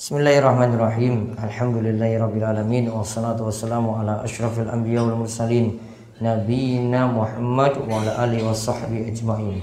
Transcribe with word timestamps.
Bismillahirrahmanirrahim. 0.00 1.36
Alhamdulillahirabbil 1.36 2.40
alamin 2.40 2.88
wassalatu 2.88 3.52
wassalamu 3.52 4.00
ala 4.00 4.24
asyrafil 4.24 4.72
anbiya 4.72 5.04
wal 5.04 5.28
mursalin 5.28 5.76
nabiyina 6.24 7.04
Muhammad 7.04 7.76
wa 7.84 8.00
ala 8.00 8.24
alihi 8.24 8.40
washabbihi 8.40 9.12
ajmain. 9.12 9.60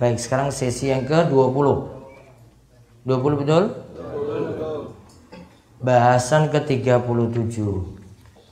Baik, 0.00 0.24
sekarang 0.24 0.48
sesi 0.56 0.88
yang 0.88 1.04
ke-20. 1.04 1.84
20 3.04 3.40
betul? 3.44 3.76
Bahasan 5.84 6.48
ke-37. 6.48 7.60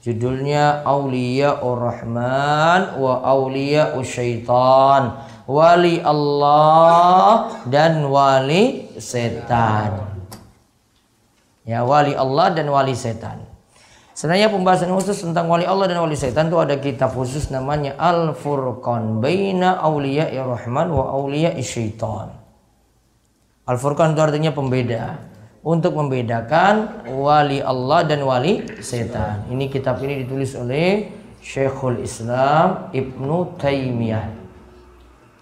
Judulnya 0.05 0.85
Aulia 0.85 1.57
Ar-Rahman 1.57 3.01
wa 3.01 3.25
Aulia 3.25 3.89
Syaitan. 4.05 5.17
Wali 5.49 5.97
Allah 5.97 7.57
dan 7.65 8.05
wali 8.05 8.93
setan. 9.01 10.16
Ya, 11.67 11.83
wali 11.83 12.15
Allah 12.15 12.55
dan 12.55 12.71
wali 12.71 12.95
setan. 12.95 13.43
Sebenarnya 14.15 14.47
pembahasan 14.49 14.89
khusus 14.95 15.19
tentang 15.19 15.51
wali 15.51 15.67
Allah 15.67 15.91
dan 15.91 15.99
wali 15.99 16.15
setan 16.15 16.47
itu 16.47 16.57
ada 16.57 16.79
kitab 16.79 17.11
khusus 17.11 17.51
namanya 17.51 17.93
Al-Furqan 17.99 19.19
baina 19.19 19.77
auliya 19.77 20.31
rahman 20.31 20.89
wa 20.89 21.11
auliya 21.11 21.53
syaitan. 21.59 22.31
Al-Furqan 23.67 24.15
itu 24.15 24.21
artinya 24.23 24.55
pembeda. 24.55 25.19
Untuk 25.67 25.99
membedakan 25.99 27.03
wali 27.11 27.59
Allah 27.59 28.07
dan 28.07 28.23
wali 28.23 28.63
setan. 28.79 29.51
Ini 29.51 29.67
kitab 29.67 29.99
ini 29.99 30.23
ditulis 30.23 30.55
oleh 30.55 31.11
Syekhul 31.43 31.99
Islam 31.99 32.87
Ibnu 32.95 33.59
Taimiyah. 33.59 34.31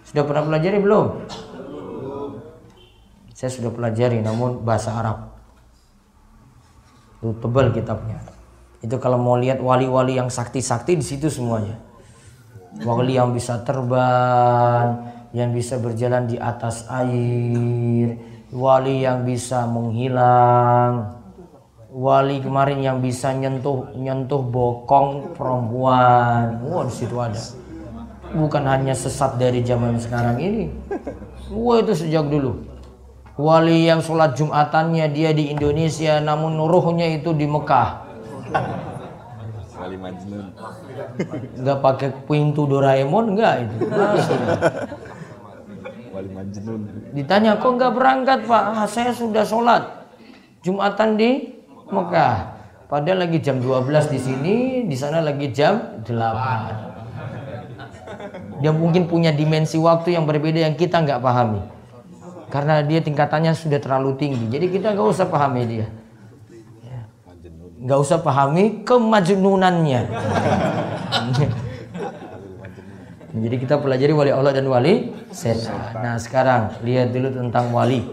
Sudah 0.10 0.26
pernah 0.26 0.42
pelajari 0.42 0.82
belum? 0.82 1.30
Saya 3.38 3.54
sudah 3.54 3.70
pelajari 3.70 4.26
namun 4.26 4.66
bahasa 4.66 4.90
Arab 4.98 5.35
itu 7.26 7.42
tebal 7.42 7.74
kitabnya 7.74 8.22
itu 8.86 9.02
kalau 9.02 9.18
mau 9.18 9.34
lihat 9.34 9.58
wali-wali 9.58 10.22
yang 10.22 10.30
sakti-sakti 10.30 10.94
di 10.94 11.06
situ 11.06 11.26
semuanya. 11.26 11.82
Wali 12.86 13.18
yang 13.18 13.34
bisa 13.34 13.66
terbang 13.66 15.10
yang 15.34 15.50
bisa 15.52 15.82
berjalan 15.82 16.30
di 16.30 16.38
atas 16.38 16.86
air 16.88 18.16
wali 18.56 19.04
yang 19.04 19.28
bisa 19.28 19.68
menghilang 19.68 21.18
wali 21.92 22.40
kemarin 22.40 22.80
yang 22.80 22.98
bisa 23.04 23.34
nyentuh 23.34 23.90
nyentuh 23.98 24.44
bokong 24.44 25.34
perempuan. 25.34 26.62
Wah 26.62 26.86
di 26.86 26.94
situ 26.94 27.18
ada. 27.18 27.42
Bukan 28.38 28.64
hanya 28.70 28.94
sesat 28.94 29.40
dari 29.42 29.66
zaman 29.66 29.98
sekarang 29.98 30.38
ini. 30.38 30.70
Wah 31.50 31.82
itu 31.82 32.06
sejak 32.06 32.30
dulu 32.30 32.75
Wali 33.36 33.84
yang 33.84 34.00
sholat 34.00 34.40
Jumatannya 34.40 35.12
dia 35.12 35.36
di 35.36 35.52
Indonesia 35.52 36.24
namun 36.24 36.56
nuruhnya 36.56 37.20
itu 37.20 37.36
di 37.36 37.44
Mekah. 37.44 38.08
Wali 39.76 40.00
Majnun. 40.00 40.56
Enggak 41.60 41.78
pakai 41.84 42.16
pintu 42.32 42.64
Doraemon 42.64 43.36
enggak 43.36 43.68
itu. 43.68 43.92
Wali 46.16 46.32
Majnun. 46.32 47.12
Ditanya 47.12 47.60
kok 47.60 47.76
enggak 47.76 47.92
berangkat 47.92 48.48
Pak? 48.48 48.64
Ah, 48.72 48.88
saya 48.88 49.12
sudah 49.12 49.44
sholat 49.44 49.84
Jumatan 50.64 51.20
di 51.20 51.60
Mekah. 51.92 52.56
Padahal 52.88 53.28
lagi 53.28 53.44
jam 53.44 53.60
12 53.60 54.16
di 54.16 54.20
sini, 54.22 54.56
di 54.88 54.96
sana 54.96 55.20
lagi 55.20 55.52
jam 55.52 56.00
8. 56.08 58.64
Dia 58.64 58.72
mungkin 58.72 59.12
punya 59.12 59.36
dimensi 59.36 59.76
waktu 59.76 60.16
yang 60.16 60.24
berbeda 60.24 60.72
yang 60.72 60.80
kita 60.80 61.04
nggak 61.04 61.20
pahami 61.20 61.75
karena 62.50 62.82
dia 62.86 63.02
tingkatannya 63.02 63.54
sudah 63.56 63.80
terlalu 63.82 64.18
tinggi. 64.20 64.46
Jadi 64.52 64.66
kita 64.70 64.94
nggak 64.94 65.08
usah 65.10 65.28
pahami 65.28 65.62
dia. 65.66 65.88
Ya. 66.86 67.02
Nggak 67.82 68.00
usah 68.00 68.20
pahami 68.22 68.86
kemajnunannya. 68.86 70.02
Jadi 73.36 73.56
kita 73.60 73.76
pelajari 73.84 74.16
wali 74.16 74.32
Allah 74.32 74.56
dan 74.56 74.64
wali 74.72 75.12
setan. 75.36 75.92
Nah 76.00 76.16
sekarang 76.16 76.80
lihat 76.88 77.12
dulu 77.12 77.36
tentang 77.36 77.68
wali. 77.76 78.08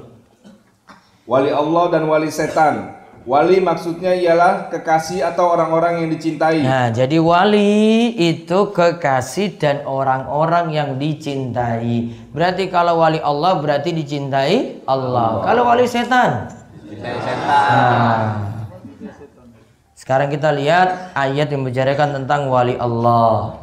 Wali 1.31 1.51
Allah 1.55 1.85
dan 1.95 2.11
wali 2.11 2.27
setan. 2.27 3.02
Wali 3.23 3.63
maksudnya 3.63 4.19
ialah 4.19 4.67
kekasih 4.67 5.23
atau 5.23 5.55
orang-orang 5.55 6.03
yang 6.03 6.09
dicintai. 6.11 6.59
Nah, 6.59 6.91
jadi 6.91 7.23
wali 7.23 8.11
itu 8.19 8.75
kekasih 8.75 9.63
dan 9.63 9.87
orang-orang 9.87 10.75
yang 10.75 10.91
dicintai. 10.99 12.11
Berarti 12.35 12.67
kalau 12.67 12.99
wali 12.99 13.23
Allah 13.23 13.63
berarti 13.63 13.95
dicintai 13.95 14.83
Allah. 14.91 15.39
Allah. 15.39 15.47
Kalau 15.47 15.63
wali 15.71 15.87
setan? 15.87 16.51
Dicintai 16.83 17.15
setan. 17.23 17.71
Nah, 17.71 18.23
sekarang 19.95 20.27
kita 20.27 20.51
lihat 20.51 21.15
ayat 21.15 21.47
yang 21.47 21.63
membicarakan 21.63 22.19
tentang 22.19 22.51
wali 22.51 22.75
Allah. 22.75 23.55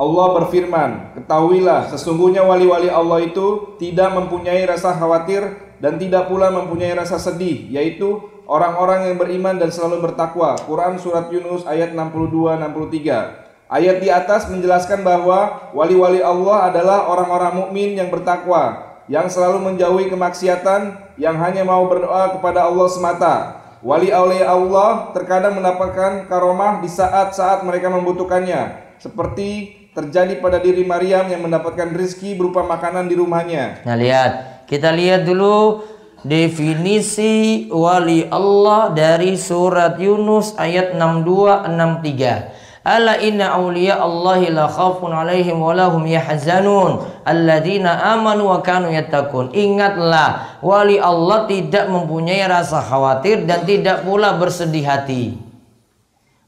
Allah 0.00 0.26
berfirman, 0.40 1.20
"Ketahuilah, 1.20 1.92
sesungguhnya 1.92 2.48
wali-wali 2.48 2.88
Allah 2.88 3.20
itu 3.20 3.76
tidak 3.76 4.08
mempunyai 4.16 4.64
rasa 4.64 4.96
khawatir 4.96 5.44
dan 5.84 6.00
tidak 6.00 6.32
pula 6.32 6.48
mempunyai 6.48 6.96
rasa 6.96 7.20
sedih, 7.20 7.68
yaitu 7.68 8.35
orang-orang 8.46 9.10
yang 9.10 9.16
beriman 9.18 9.58
dan 9.58 9.70
selalu 9.74 10.10
bertakwa. 10.10 10.56
Quran 10.64 10.96
surat 10.96 11.28
Yunus 11.28 11.66
ayat 11.66 11.92
62 11.92 12.56
63. 12.56 13.46
Ayat 13.66 13.98
di 13.98 14.06
atas 14.06 14.46
menjelaskan 14.46 15.02
bahwa 15.02 15.70
wali-wali 15.74 16.22
Allah 16.22 16.70
adalah 16.70 17.10
orang-orang 17.10 17.66
mukmin 17.66 17.98
yang 17.98 18.14
bertakwa, 18.14 18.94
yang 19.10 19.26
selalu 19.26 19.58
menjauhi 19.58 20.06
kemaksiatan, 20.06 20.94
yang 21.18 21.34
hanya 21.42 21.66
mau 21.66 21.82
berdoa 21.90 22.38
kepada 22.38 22.70
Allah 22.70 22.86
semata. 22.86 23.34
Wali 23.82 24.14
aulia 24.14 24.54
Allah 24.54 25.10
terkadang 25.10 25.58
mendapatkan 25.58 26.30
karomah 26.30 26.78
di 26.78 26.86
saat-saat 26.86 27.66
mereka 27.66 27.90
membutuhkannya, 27.90 28.94
seperti 29.02 29.74
terjadi 29.90 30.38
pada 30.38 30.62
diri 30.62 30.86
Maryam 30.86 31.26
yang 31.26 31.42
mendapatkan 31.42 31.90
rizki 31.96 32.38
berupa 32.38 32.62
makanan 32.62 33.10
di 33.10 33.18
rumahnya. 33.18 33.82
Nah 33.82 33.96
lihat, 33.98 34.62
kita 34.70 34.92
lihat 34.92 35.24
dulu 35.24 35.82
definisi 36.22 37.66
wali 37.68 38.24
Allah 38.30 38.94
dari 38.94 39.36
surat 39.36 39.98
Yunus 40.00 40.56
ayat 40.56 40.94
6263. 40.96 42.86
Ala 42.86 43.18
inna 43.18 43.58
awliya 43.58 43.98
Allahi 43.98 44.54
la 44.54 44.70
khafun 44.70 45.10
alaihim 45.10 45.58
wa 45.58 45.74
lahum 45.74 46.06
yahzanun 46.06 47.02
alladzina 47.26 48.14
amanu 48.14 48.46
wa 48.54 48.62
kanu 48.62 48.94
yattaqun. 48.94 49.50
Ingatlah, 49.50 50.62
wali 50.62 51.02
Allah 51.02 51.50
tidak 51.50 51.90
mempunyai 51.90 52.46
rasa 52.46 52.78
khawatir 52.78 53.42
dan 53.42 53.66
tidak 53.66 54.06
pula 54.06 54.38
bersedih 54.38 54.86
hati. 54.86 55.34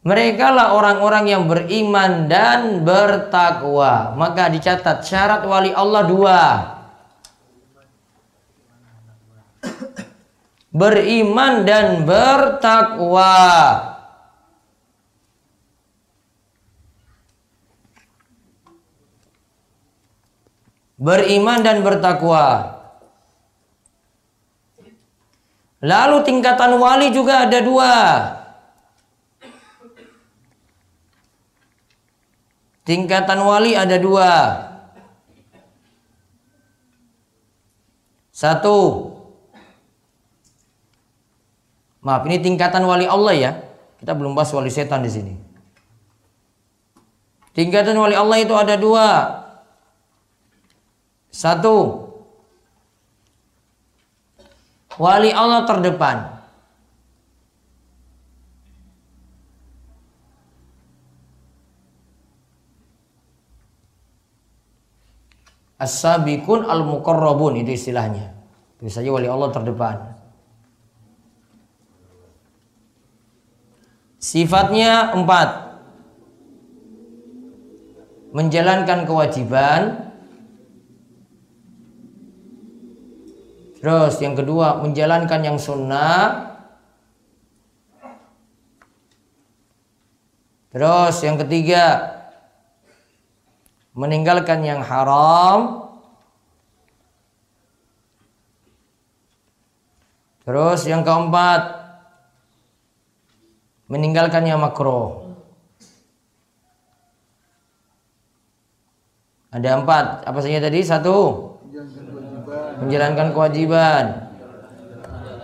Mereka 0.06 0.54
lah 0.54 0.78
orang-orang 0.78 1.26
yang 1.26 1.50
beriman 1.50 2.30
dan 2.30 2.86
bertakwa. 2.86 4.14
Maka 4.14 4.46
dicatat 4.46 5.02
syarat 5.02 5.42
wali 5.42 5.74
Allah 5.74 6.02
dua. 6.06 6.40
Beriman 10.78 11.66
dan 11.66 12.06
bertakwa. 12.06 13.34
Beriman 20.98 21.62
dan 21.62 21.82
bertakwa. 21.82 22.74
Lalu 25.78 26.26
tingkatan 26.26 26.74
wali 26.74 27.14
juga 27.14 27.46
ada 27.46 27.58
dua. 27.62 27.94
Tingkatan 32.82 33.38
wali 33.46 33.78
ada 33.78 33.94
dua. 34.02 34.32
Satu, 38.34 39.07
Maaf, 41.98 42.26
ini 42.30 42.38
tingkatan 42.38 42.86
wali 42.86 43.06
Allah 43.10 43.34
ya. 43.34 43.52
Kita 43.98 44.14
belum 44.14 44.38
bahas 44.38 44.54
wali 44.54 44.70
setan 44.70 45.02
di 45.02 45.10
sini. 45.10 45.34
Tingkatan 47.58 47.98
wali 47.98 48.14
Allah 48.14 48.38
itu 48.38 48.54
ada 48.54 48.78
dua. 48.78 49.06
Satu, 51.34 52.06
wali 54.94 55.34
Allah 55.34 55.66
terdepan. 55.66 56.38
As-sabiqun 65.78 66.66
al-muqarrabun 66.66 67.62
itu 67.62 67.70
istilahnya. 67.70 68.34
Itu 68.82 68.90
saja 68.90 69.14
wali 69.14 69.30
Allah 69.30 69.54
terdepan. 69.54 70.17
Sifatnya 74.18 75.14
empat. 75.14 75.78
Menjalankan 78.34 79.06
kewajiban. 79.06 80.10
Terus 83.78 84.18
yang 84.18 84.34
kedua 84.34 84.82
Menjalankan 84.82 85.40
yang 85.46 85.58
sunnah. 85.58 86.50
Terus 90.74 91.16
yang 91.22 91.38
ketiga 91.38 92.18
Meninggalkan 93.94 94.62
yang 94.66 94.82
haram. 94.82 95.90
Terus 100.42 100.86
yang 100.86 101.02
keempat 101.02 101.87
meninggalkan 103.88 104.44
yang 104.44 104.60
makruh. 104.60 105.32
Ada 109.48 109.80
empat. 109.80 110.28
Apa 110.28 110.38
saja 110.44 110.60
tadi? 110.60 110.84
Satu. 110.84 111.16
Menjalankan 112.84 113.32
kewajiban. 113.32 114.28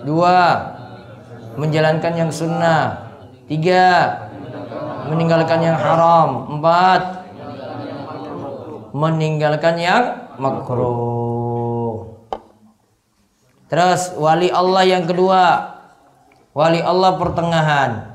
Dua. 0.05 0.37
Menjalankan 1.57 2.13
yang 2.13 2.29
sunnah. 2.29 3.17
Tiga. 3.49 4.13
Meninggalkan 5.09 5.65
yang 5.65 5.81
haram. 5.81 6.61
Empat. 6.61 7.25
Meninggalkan 8.93 9.75
yang 9.81 10.05
makruh. 10.37 12.13
Terus 13.73 14.13
wali 14.21 14.53
Allah 14.53 14.85
yang 14.85 15.09
kedua. 15.09 15.75
Wali 16.53 16.85
Allah 16.85 17.17
pertengahan. 17.17 18.14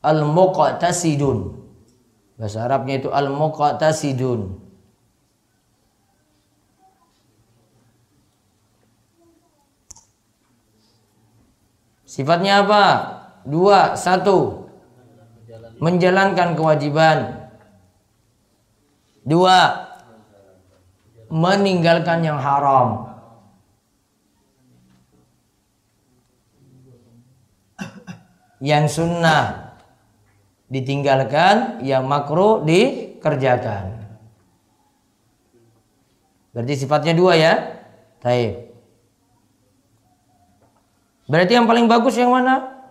Al-muqtasidun. 0.00 1.60
Bahasa 2.40 2.64
Arabnya 2.64 3.04
itu 3.04 3.12
al-muqtasidun. 3.12 4.56
Sifatnya 12.08 12.64
apa? 12.64 12.84
Dua, 13.44 13.92
satu. 13.94 14.66
Menjalankan 15.84 16.56
kewajiban. 16.56 17.48
Dua, 19.22 19.86
meninggalkan 21.28 22.24
yang 22.24 22.40
haram. 22.40 23.06
Yang 28.60 28.84
sunnah 29.00 29.69
ditinggalkan, 30.70 31.82
yang 31.82 32.06
makruh 32.06 32.62
dikerjakan. 32.62 34.00
Berarti 36.54 36.74
sifatnya 36.78 37.14
dua 37.14 37.34
ya. 37.34 37.54
Taib. 38.22 38.70
Berarti 41.30 41.52
yang 41.54 41.66
paling 41.70 41.86
bagus 41.86 42.18
yang 42.18 42.30
mana? 42.30 42.82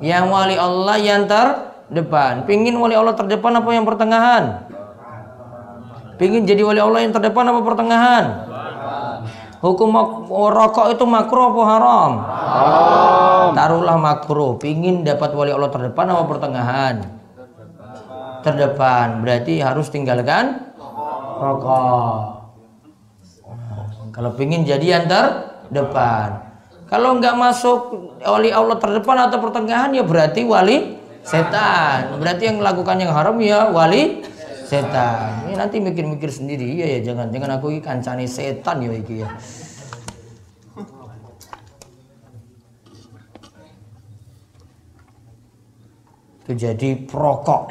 Yang 0.00 0.24
wali 0.28 0.56
Allah 0.60 0.96
yang 1.00 1.24
terdepan. 1.24 2.44
Pingin 2.44 2.76
wali 2.76 2.96
Allah 2.96 3.16
terdepan 3.16 3.60
apa 3.60 3.68
yang 3.72 3.84
pertengahan? 3.88 4.44
Pingin 6.20 6.44
jadi 6.44 6.60
wali 6.60 6.80
Allah 6.80 7.00
yang 7.00 7.16
terdepan 7.16 7.48
apa 7.48 7.60
pertengahan? 7.64 8.24
Hukum 9.60 9.88
rokok 10.52 10.92
itu 10.92 11.04
makruh 11.08 11.52
apa 11.52 11.62
haram? 11.64 12.12
Taruhlah 13.54 13.96
makruh. 14.00 14.56
Pingin 14.56 15.02
dapat 15.02 15.34
wali 15.34 15.50
Allah 15.50 15.70
terdepan 15.70 16.06
apa 16.10 16.24
pertengahan? 16.26 16.94
Terdepan. 18.40 19.20
Berarti 19.20 19.60
harus 19.60 19.92
tinggalkan 19.92 20.72
rokok. 21.40 22.40
Kalau 24.10 24.30
pingin 24.36 24.66
jadi 24.66 25.00
yang 25.00 25.04
terdepan. 25.08 26.50
Kalau 26.90 27.14
nggak 27.22 27.34
masuk 27.38 27.80
wali 28.18 28.50
Allah 28.50 28.76
terdepan 28.76 29.30
atau 29.30 29.38
pertengahan 29.38 29.94
ya 29.94 30.02
berarti 30.02 30.42
wali 30.42 30.98
setan. 31.22 32.18
Berarti 32.18 32.50
yang 32.50 32.58
melakukan 32.58 32.96
yang 32.98 33.14
haram 33.14 33.38
ya 33.38 33.70
wali 33.70 34.26
setan. 34.66 35.46
Ini 35.46 35.54
nanti 35.54 35.78
mikir-mikir 35.78 36.30
sendiri 36.30 36.66
ya 36.66 36.86
ya 36.98 37.00
jangan 37.06 37.30
jangan 37.30 37.50
aku 37.58 37.74
ini 37.74 37.80
kancani 37.80 38.26
setan 38.26 38.82
ya 38.82 38.90
iki 38.90 39.22
ya. 39.22 39.30
Jadi 46.54 46.96
perokok. 47.06 47.70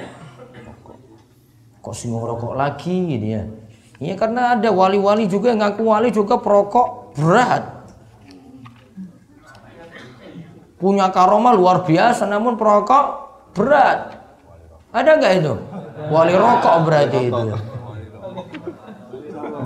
Kok 1.79 1.95
sing 1.95 2.11
rokok 2.11 2.53
lagi 2.53 2.95
gitu 3.15 3.27
ya. 3.39 3.43
Iya 3.99 4.15
karena 4.15 4.55
ada 4.55 4.71
wali-wali 4.71 5.27
juga 5.27 5.51
yang 5.51 5.59
ngaku 5.59 5.81
wali 5.83 6.09
juga 6.11 6.39
perokok 6.39 7.19
berat. 7.19 7.63
Punya 10.79 11.11
karomah 11.11 11.51
luar 11.51 11.83
biasa 11.83 12.23
namun 12.23 12.55
perokok 12.55 13.05
berat. 13.51 14.15
Ada 14.95 15.19
nggak 15.19 15.33
itu? 15.43 15.53
Wali 16.07 16.33
rokok 16.35 16.75
berarti 16.87 17.19
itu. 17.27 17.43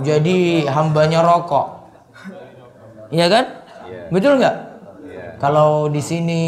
Jadi 0.02 0.66
hambanya 0.66 1.22
rokok. 1.22 1.66
Iya 3.14 3.26
kan? 3.30 3.44
Betul 4.10 4.42
nggak? 4.42 4.73
Kalau 5.44 5.92
di 5.92 6.00
sini 6.00 6.40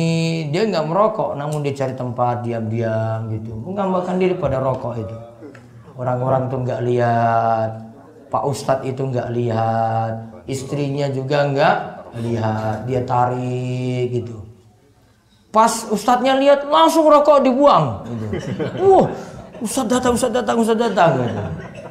dia 0.48 0.64
nggak 0.64 0.88
merokok, 0.88 1.36
namun 1.36 1.60
dia 1.60 1.76
cari 1.76 1.92
tempat 1.92 2.40
diam-diam 2.40 3.28
gitu, 3.28 3.52
menggambarkan 3.52 4.16
diri 4.16 4.32
pada 4.40 4.56
rokok 4.56 4.96
itu. 4.96 5.16
Orang-orang 6.00 6.48
tuh 6.48 6.64
nggak 6.64 6.80
lihat, 6.80 7.76
Pak 8.32 8.48
Ustadz 8.48 8.88
itu 8.88 9.04
nggak 9.04 9.28
lihat, 9.36 10.12
istrinya 10.48 11.12
juga 11.12 11.44
nggak 11.44 11.76
lihat, 12.24 12.88
dia 12.88 13.04
tarik 13.04 14.16
gitu. 14.16 14.48
Pas 15.52 15.92
Ustadznya 15.92 16.40
lihat 16.40 16.64
langsung 16.64 17.04
rokok 17.04 17.44
dibuang. 17.44 18.00
Gitu. 18.08 18.26
Wah, 18.80 19.12
Ustadz 19.60 19.92
datang, 19.92 20.16
Ustadz 20.16 20.40
datang, 20.40 20.56
Ustadz 20.64 20.80
datang. 20.88 21.10
Gitu. 21.20 21.40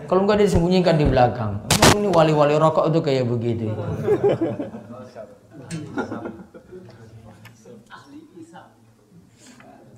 Kalau 0.09 0.25
nggak 0.25 0.41
disembunyikan 0.41 0.97
di 0.97 1.05
belakang. 1.05 1.61
Ini 2.01 2.09
wali-wali 2.09 2.57
rokok 2.57 2.89
itu 2.89 2.99
kayak 3.05 3.29
begitu. 3.29 3.69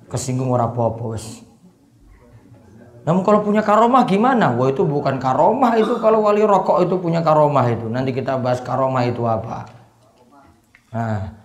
Kesinggung 0.08 0.48
orang 0.48 0.72
apa 0.72 1.04
wes. 1.12 1.44
Namun 3.04 3.24
kalau 3.24 3.40
punya 3.40 3.64
karomah 3.64 4.04
gimana? 4.04 4.52
Wah 4.52 4.68
itu 4.68 4.84
bukan 4.84 5.16
karomah 5.16 5.80
itu 5.80 5.96
kalau 6.00 6.24
wali 6.24 6.44
rokok 6.44 6.84
itu 6.84 7.00
punya 7.00 7.24
karomah 7.24 7.64
itu. 7.68 7.88
Nanti 7.88 8.12
kita 8.12 8.36
bahas 8.36 8.60
karomah 8.60 9.04
itu 9.08 9.24
apa. 9.24 9.64
Nah, 10.92 11.36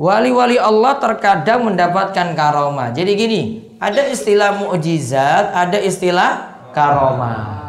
wali-wali 0.00 0.60
Allah 0.60 0.96
terkadang 1.00 1.68
mendapatkan 1.68 2.36
karomah. 2.36 2.92
Jadi 2.92 3.12
gini, 3.16 3.40
ada 3.76 4.04
istilah 4.08 4.64
mukjizat, 4.64 5.56
ada 5.56 5.76
istilah 5.80 6.56
karomah. 6.76 7.60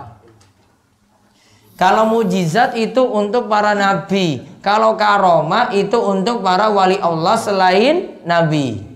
Kalau 1.79 2.05
mujizat 2.05 2.77
itu 2.77 3.01
untuk 3.01 3.50
para 3.50 3.74
nabi, 3.74 4.46
kalau 4.62 4.93
karomah 4.93 5.74
itu 5.74 5.98
untuk 5.98 6.46
para 6.46 6.70
wali 6.70 7.01
Allah 7.01 7.34
selain 7.41 8.22
nabi. 8.22 8.90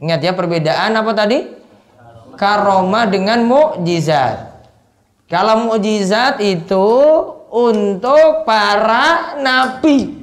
Ingat 0.00 0.20
ya 0.24 0.32
perbedaan 0.32 0.96
apa 0.96 1.12
tadi? 1.12 1.44
Karomah 2.40 3.04
dengan 3.04 3.44
mukjizat. 3.44 4.64
Kalau 5.28 5.68
mukjizat 5.68 6.40
itu 6.40 6.88
untuk 7.52 8.48
para 8.48 9.36
nabi. 9.36 10.16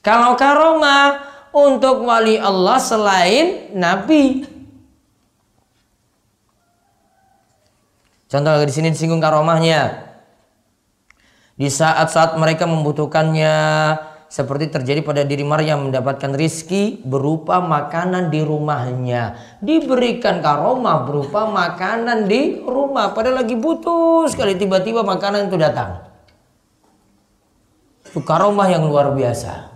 Kalau 0.00 0.32
karomah 0.40 1.28
untuk 1.52 2.08
wali 2.08 2.40
Allah 2.40 2.80
selain 2.80 3.76
nabi. 3.76 4.48
Contoh 8.30 8.62
di 8.64 8.72
sini 8.72 8.88
disinggung 8.94 9.20
karomahnya. 9.20 10.08
Di 11.60 11.68
saat-saat 11.68 12.40
mereka 12.40 12.64
membutuhkannya, 12.64 13.52
seperti 14.30 14.70
terjadi 14.70 15.02
pada 15.02 15.26
diri 15.26 15.42
Maryam 15.42 15.90
mendapatkan 15.90 16.30
rizki 16.38 17.02
berupa 17.02 17.58
makanan 17.58 18.30
di 18.30 18.46
rumahnya. 18.46 19.34
Diberikan 19.58 20.38
karomah 20.38 21.02
berupa 21.02 21.50
makanan 21.50 22.30
di 22.30 22.62
rumah. 22.62 23.10
Padahal 23.10 23.42
lagi 23.42 23.58
butuh 23.58 24.30
sekali 24.30 24.54
tiba-tiba 24.54 25.02
makanan 25.02 25.50
itu 25.50 25.58
datang. 25.58 26.06
Itu 28.06 28.22
karomah 28.22 28.70
yang 28.70 28.86
luar 28.86 29.10
biasa. 29.18 29.66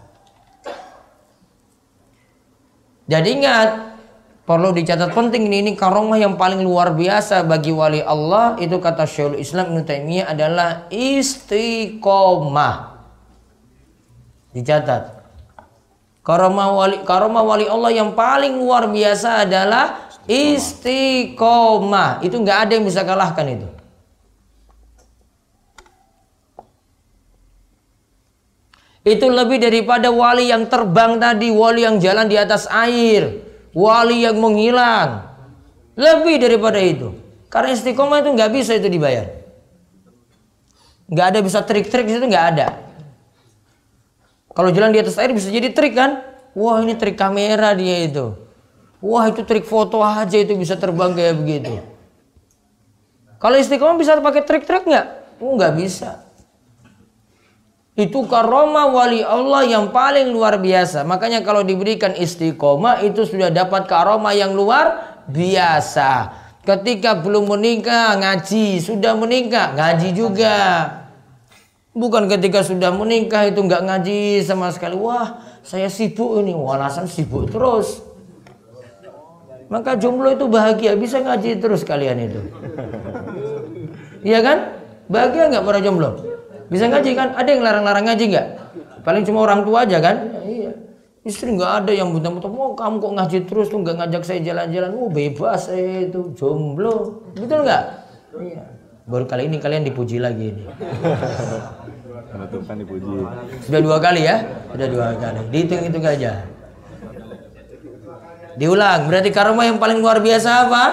Jadi 3.10 3.42
ingat, 3.42 3.98
perlu 4.46 4.70
dicatat 4.70 5.10
penting 5.18 5.50
ini, 5.50 5.66
ini 5.66 5.72
karomah 5.74 6.14
yang 6.14 6.38
paling 6.38 6.62
luar 6.62 6.94
biasa 6.94 7.42
bagi 7.42 7.74
wali 7.74 8.06
Allah 8.06 8.54
itu 8.62 8.78
kata 8.78 9.02
Syekhul 9.02 9.42
Islam 9.42 9.74
Ibnu 9.74 9.82
Taimiyah 9.82 10.30
adalah 10.30 10.86
istiqomah. 10.94 12.93
Dicatat. 14.54 15.24
Karomah 16.24 16.72
wali 16.72 16.96
karomah 17.04 17.44
wali 17.44 17.66
Allah 17.68 17.92
yang 17.92 18.16
paling 18.16 18.56
luar 18.56 18.88
biasa 18.88 19.44
adalah 19.44 20.08
istiqomah. 20.24 22.24
Itu 22.24 22.40
nggak 22.40 22.58
ada 22.64 22.72
yang 22.78 22.86
bisa 22.86 23.04
kalahkan 23.04 23.44
itu. 23.50 23.68
Itu 29.04 29.28
lebih 29.28 29.60
daripada 29.60 30.08
wali 30.08 30.48
yang 30.48 30.64
terbang 30.64 31.20
tadi, 31.20 31.52
wali 31.52 31.84
yang 31.84 32.00
jalan 32.00 32.24
di 32.24 32.40
atas 32.40 32.64
air, 32.72 33.44
wali 33.76 34.24
yang 34.24 34.40
menghilang. 34.40 35.28
Lebih 35.92 36.40
daripada 36.40 36.80
itu. 36.80 37.12
Karena 37.52 37.76
istiqomah 37.76 38.24
itu 38.24 38.32
nggak 38.32 38.50
bisa 38.54 38.72
itu 38.72 38.88
dibayar. 38.88 39.28
Nggak 41.04 41.26
ada 41.36 41.38
bisa 41.44 41.60
trik-trik 41.60 42.08
itu 42.08 42.24
nggak 42.24 42.46
ada. 42.56 42.83
Kalau 44.54 44.70
jalan 44.70 44.94
di 44.94 45.02
atas 45.02 45.18
air 45.18 45.34
bisa 45.34 45.50
jadi 45.50 45.74
trik 45.74 45.98
kan? 45.98 46.22
Wah 46.54 46.78
ini 46.78 46.94
trik 46.94 47.18
kamera 47.18 47.74
dia 47.74 48.06
itu. 48.06 48.38
Wah 49.02 49.26
itu 49.26 49.42
trik 49.42 49.66
foto 49.66 50.00
aja 50.00 50.38
itu 50.38 50.54
bisa 50.54 50.78
terbang 50.78 51.12
kayak 51.12 51.34
begitu. 51.42 51.82
Kalau 53.42 53.60
istiqomah 53.60 54.00
bisa 54.00 54.16
pakai 54.22 54.46
trik-trik 54.46 54.88
nggak? 54.88 55.06
Oh 55.42 55.58
nggak 55.58 55.74
bisa. 55.76 56.24
Itu 57.94 58.24
karoma 58.26 58.90
wali 58.90 59.20
Allah 59.20 59.68
yang 59.68 59.92
paling 59.92 60.32
luar 60.32 60.56
biasa. 60.56 61.04
Makanya 61.04 61.44
kalau 61.44 61.60
diberikan 61.60 62.16
istiqomah 62.16 63.04
itu 63.04 63.28
sudah 63.28 63.52
dapat 63.52 63.84
karoma 63.84 64.32
yang 64.32 64.56
luar 64.56 65.18
biasa. 65.28 66.42
Ketika 66.64 67.20
belum 67.20 67.54
menikah 67.54 68.16
ngaji, 68.16 68.80
sudah 68.80 69.12
menikah 69.12 69.76
ngaji 69.76 70.16
juga. 70.16 70.56
Bukan 71.94 72.26
ketika 72.26 72.66
sudah 72.66 72.90
menikah 72.90 73.46
itu 73.46 73.62
nggak 73.62 73.86
ngaji 73.86 74.42
sama 74.42 74.74
sekali. 74.74 74.98
Wah, 74.98 75.38
saya 75.62 75.86
sibuk 75.86 76.42
ini. 76.42 76.50
Walasan 76.50 77.06
sibuk 77.06 77.46
terus. 77.54 78.02
Maka 79.70 79.94
jomblo 79.96 80.28
itu 80.34 80.44
bahagia, 80.50 80.98
bisa 80.98 81.22
ngaji 81.22 81.62
terus 81.62 81.86
kalian 81.86 82.18
itu. 82.30 82.40
Iya 84.24 84.40
kan? 84.40 84.58
Bahagia 85.04 85.52
nggak 85.52 85.64
para 85.68 85.84
jomblo? 85.84 86.16
Bisa 86.72 86.88
ngaji 86.88 87.12
kan? 87.12 87.36
Ada 87.36 87.48
yang 87.52 87.60
larang-larang 87.60 88.08
ngaji 88.08 88.24
nggak? 88.32 88.46
Paling 89.04 89.20
cuma 89.28 89.44
orang 89.44 89.68
tua 89.68 89.84
aja 89.84 90.00
kan? 90.00 90.16
iya. 90.48 90.72
Istri 91.28 91.60
nggak 91.60 91.84
ada 91.84 91.92
yang 91.92 92.08
buta-buta. 92.08 92.48
Oh 92.48 92.72
kamu 92.72 93.04
kok 93.04 93.12
ngaji 93.20 93.38
terus 93.44 93.68
tuh 93.68 93.84
nggak 93.84 94.00
ngajak 94.00 94.24
saya 94.24 94.40
jalan-jalan? 94.40 94.96
Oh 94.96 95.12
bebas 95.12 95.68
saya 95.68 96.08
itu 96.08 96.32
jomblo. 96.32 97.20
Betul 97.36 97.68
nggak? 97.68 97.84
Iya. 98.40 98.64
Baru 99.04 99.28
kali 99.28 99.52
ini 99.52 99.60
kalian 99.60 99.84
dipuji 99.84 100.16
lagi 100.16 100.56
ini. 100.56 100.64
Menentukan 102.32 102.76
dipuji. 102.80 103.14
Sudah 103.68 103.80
dua 103.84 103.96
kali 104.00 104.24
ya? 104.24 104.40
Sudah 104.72 104.88
dua 104.88 105.06
kali. 105.20 105.40
Dihitung 105.52 105.84
itu 105.84 105.98
aja. 106.00 106.48
Diulang. 108.56 109.04
Berarti 109.06 109.28
karma 109.28 109.68
yang 109.68 109.76
paling 109.76 110.00
luar 110.00 110.24
biasa 110.24 110.68
apa? 110.68 110.84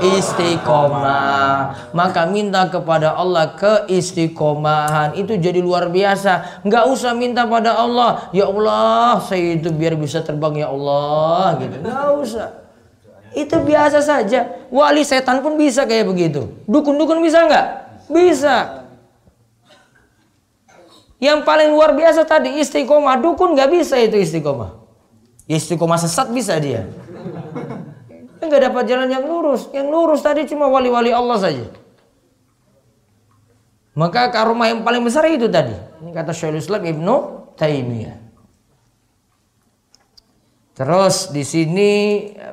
istiqomah 0.00 1.92
maka 1.92 2.24
minta 2.24 2.64
kepada 2.72 3.12
Allah 3.12 3.52
keistiqomahan 3.52 5.12
itu 5.12 5.36
jadi 5.36 5.60
luar 5.60 5.92
biasa 5.92 6.64
nggak 6.64 6.84
usah 6.88 7.12
minta 7.12 7.44
pada 7.44 7.76
Allah 7.76 8.32
ya 8.32 8.48
Allah 8.48 9.20
saya 9.20 9.60
itu 9.60 9.68
biar 9.68 10.00
bisa 10.00 10.24
terbang 10.24 10.64
ya 10.64 10.72
Allah 10.72 11.60
gitu 11.60 11.76
nggak 11.84 12.08
usah 12.16 12.48
itu 13.36 13.56
biasa 13.62 14.02
saja 14.02 14.66
wali 14.68 15.06
setan 15.06 15.42
pun 15.44 15.54
bisa 15.54 15.86
kayak 15.86 16.06
begitu 16.10 16.50
dukun-dukun 16.66 17.22
bisa 17.22 17.46
nggak 17.46 17.66
bisa 18.10 18.56
yang 21.20 21.44
paling 21.44 21.70
luar 21.70 21.94
biasa 21.94 22.26
tadi 22.26 22.58
istiqomah 22.58 23.20
dukun 23.20 23.54
nggak 23.54 23.70
bisa 23.70 24.00
itu 24.00 24.18
istiqomah 24.18 24.76
istiqomah 25.46 25.98
sesat 26.00 26.32
bisa 26.34 26.58
dia 26.58 26.86
Enggak 28.40 28.72
dapat 28.72 28.84
jalan 28.88 29.08
yang 29.12 29.24
lurus. 29.28 29.68
Yang 29.70 29.86
lurus 29.92 30.20
tadi 30.24 30.48
cuma 30.48 30.64
wali-wali 30.66 31.12
Allah 31.12 31.36
saja. 31.36 31.68
Maka 33.92 34.32
karomah 34.32 34.72
yang 34.72 34.80
paling 34.80 35.04
besar 35.04 35.28
itu 35.28 35.44
tadi. 35.44 35.76
Ini 36.00 36.10
kata 36.16 36.32
Syaikhul 36.32 36.56
Islam 36.56 36.82
Ibnu 36.88 37.14
Taimiyah. 37.60 38.29
Terus 40.80 41.28
di 41.28 41.44
sini 41.44 41.90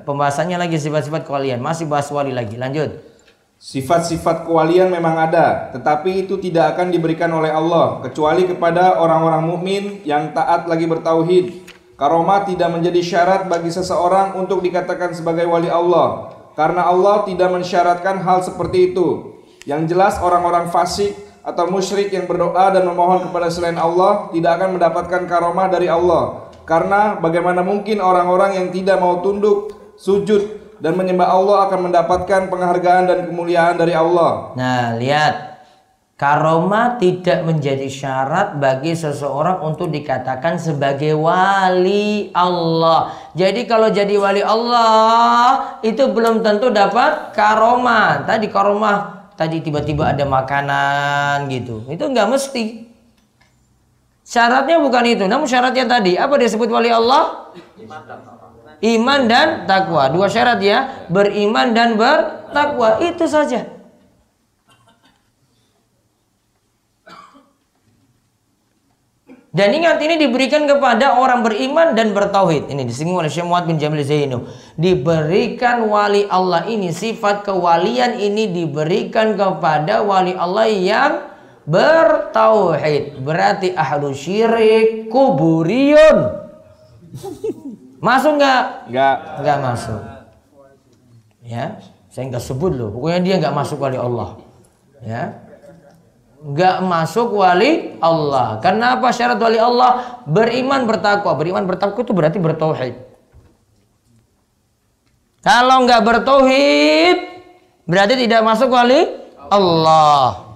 pembahasannya 0.04 0.60
lagi 0.60 0.76
sifat-sifat 0.76 1.24
kewalian. 1.24 1.64
Masih 1.64 1.88
bahas 1.88 2.12
wali 2.12 2.36
lagi. 2.36 2.60
Lanjut. 2.60 3.00
Sifat-sifat 3.56 4.44
kewalian 4.44 4.92
memang 4.92 5.16
ada, 5.18 5.74
tetapi 5.74 6.28
itu 6.28 6.38
tidak 6.38 6.76
akan 6.76 6.94
diberikan 6.94 7.32
oleh 7.34 7.50
Allah 7.50 8.06
kecuali 8.06 8.46
kepada 8.46 9.02
orang-orang 9.02 9.48
mukmin 9.50 9.84
yang 10.06 10.30
taat 10.30 10.70
lagi 10.70 10.86
bertauhid 10.86 11.66
Karomah 11.98 12.46
tidak 12.46 12.70
menjadi 12.70 13.02
syarat 13.02 13.50
bagi 13.50 13.74
seseorang 13.74 14.38
untuk 14.38 14.62
dikatakan 14.62 15.18
sebagai 15.18 15.50
wali 15.50 15.66
Allah 15.66 16.30
karena 16.54 16.86
Allah 16.86 17.26
tidak 17.26 17.50
mensyaratkan 17.50 18.22
hal 18.22 18.46
seperti 18.46 18.94
itu. 18.94 19.42
Yang 19.66 19.98
jelas 19.98 20.22
orang-orang 20.22 20.70
fasik 20.70 21.18
atau 21.42 21.66
musyrik 21.66 22.14
yang 22.14 22.30
berdoa 22.30 22.70
dan 22.70 22.86
memohon 22.86 23.26
kepada 23.26 23.50
selain 23.50 23.82
Allah 23.82 24.30
tidak 24.30 24.62
akan 24.62 24.78
mendapatkan 24.78 25.22
karomah 25.26 25.68
dari 25.74 25.90
Allah. 25.90 26.47
Karena 26.68 27.16
bagaimana 27.16 27.64
mungkin 27.64 28.04
orang-orang 28.04 28.60
yang 28.60 28.68
tidak 28.76 29.00
mau 29.00 29.24
tunduk, 29.24 29.72
sujud 29.96 30.76
dan 30.84 31.00
menyembah 31.00 31.32
Allah 31.32 31.72
akan 31.72 31.90
mendapatkan 31.90 32.52
penghargaan 32.52 33.08
dan 33.08 33.20
kemuliaan 33.32 33.80
dari 33.80 33.96
Allah. 33.96 34.52
Nah, 34.60 35.00
lihat 35.00 35.58
Karoma 36.18 36.98
tidak 36.98 37.46
menjadi 37.46 37.86
syarat 37.86 38.58
bagi 38.58 38.98
seseorang 38.98 39.62
untuk 39.62 39.94
dikatakan 39.94 40.58
sebagai 40.58 41.14
wali 41.14 42.34
Allah. 42.34 43.14
Jadi 43.38 43.70
kalau 43.70 43.94
jadi 43.94 44.18
wali 44.18 44.42
Allah 44.42 45.78
itu 45.86 46.10
belum 46.10 46.42
tentu 46.42 46.74
dapat 46.74 47.38
karoma. 47.38 48.26
Tadi 48.26 48.50
karoma 48.50 49.30
tadi 49.38 49.62
tiba-tiba 49.62 50.10
ada 50.10 50.26
makanan 50.26 51.54
gitu. 51.54 51.86
Itu 51.86 52.10
nggak 52.10 52.30
mesti. 52.34 52.87
Syaratnya 54.28 54.84
bukan 54.84 55.08
itu. 55.08 55.24
Namun 55.24 55.48
syaratnya 55.48 55.88
tadi 55.88 56.20
apa 56.20 56.36
disebut 56.36 56.68
wali 56.68 56.92
Allah? 56.92 57.56
Iman 58.84 59.24
dan 59.32 59.64
takwa. 59.64 60.12
Dua 60.12 60.28
syarat 60.28 60.60
ya, 60.60 61.08
beriman 61.08 61.72
dan 61.72 61.96
bertakwa. 61.96 63.00
Itu 63.00 63.24
saja. 63.24 63.80
Dan 69.58 69.74
ingat 69.74 69.98
ini 70.04 70.22
diberikan 70.22 70.70
kepada 70.70 71.18
orang 71.18 71.42
beriman 71.42 71.98
dan 71.98 72.14
bertauhid. 72.14 72.70
Ini 72.70 72.84
disinggung 72.84 73.24
oleh 73.24 73.32
Syekh 73.32 73.48
Muhammad 73.48 73.74
bin 73.74 73.82
Jamil 73.82 74.06
Zainu. 74.06 74.46
Diberikan 74.78 75.88
wali 75.88 76.30
Allah 76.30 76.68
ini 76.70 76.94
sifat 76.94 77.48
kewalian 77.48 78.22
ini 78.22 78.54
diberikan 78.54 79.34
kepada 79.34 80.06
wali 80.06 80.38
Allah 80.38 80.70
yang 80.70 81.37
bertauhid. 81.68 83.20
Berarti 83.22 83.76
ahlu 83.76 84.16
syirik 84.16 85.12
kuburiyun. 85.12 86.48
Masuk 88.00 88.40
nggak? 88.40 88.88
Nggak. 88.88 89.16
Nggak 89.44 89.58
masuk. 89.60 90.02
Ya, 91.44 91.80
saya 92.12 92.32
nggak 92.32 92.44
sebut 92.44 92.72
loh. 92.76 92.90
Pokoknya 92.96 93.20
dia 93.24 93.36
nggak 93.40 93.56
masuk 93.56 93.84
wali 93.84 94.00
Allah. 94.00 94.40
Ya, 95.00 95.24
nggak 96.44 96.84
masuk 96.84 97.36
wali 97.36 97.96
Allah. 98.04 98.60
Kenapa 98.60 99.12
syarat 99.16 99.40
wali 99.40 99.60
Allah? 99.60 100.24
Beriman 100.28 100.84
bertakwa. 100.88 101.32
Beriman 101.36 101.64
bertakwa 101.64 102.04
itu 102.04 102.14
berarti 102.16 102.38
bertauhid. 102.40 102.96
Kalau 105.40 105.88
nggak 105.88 106.04
bertauhid, 106.04 107.18
berarti 107.88 108.14
tidak 108.20 108.44
masuk 108.44 108.68
wali 108.68 109.08
Allah. 109.48 110.47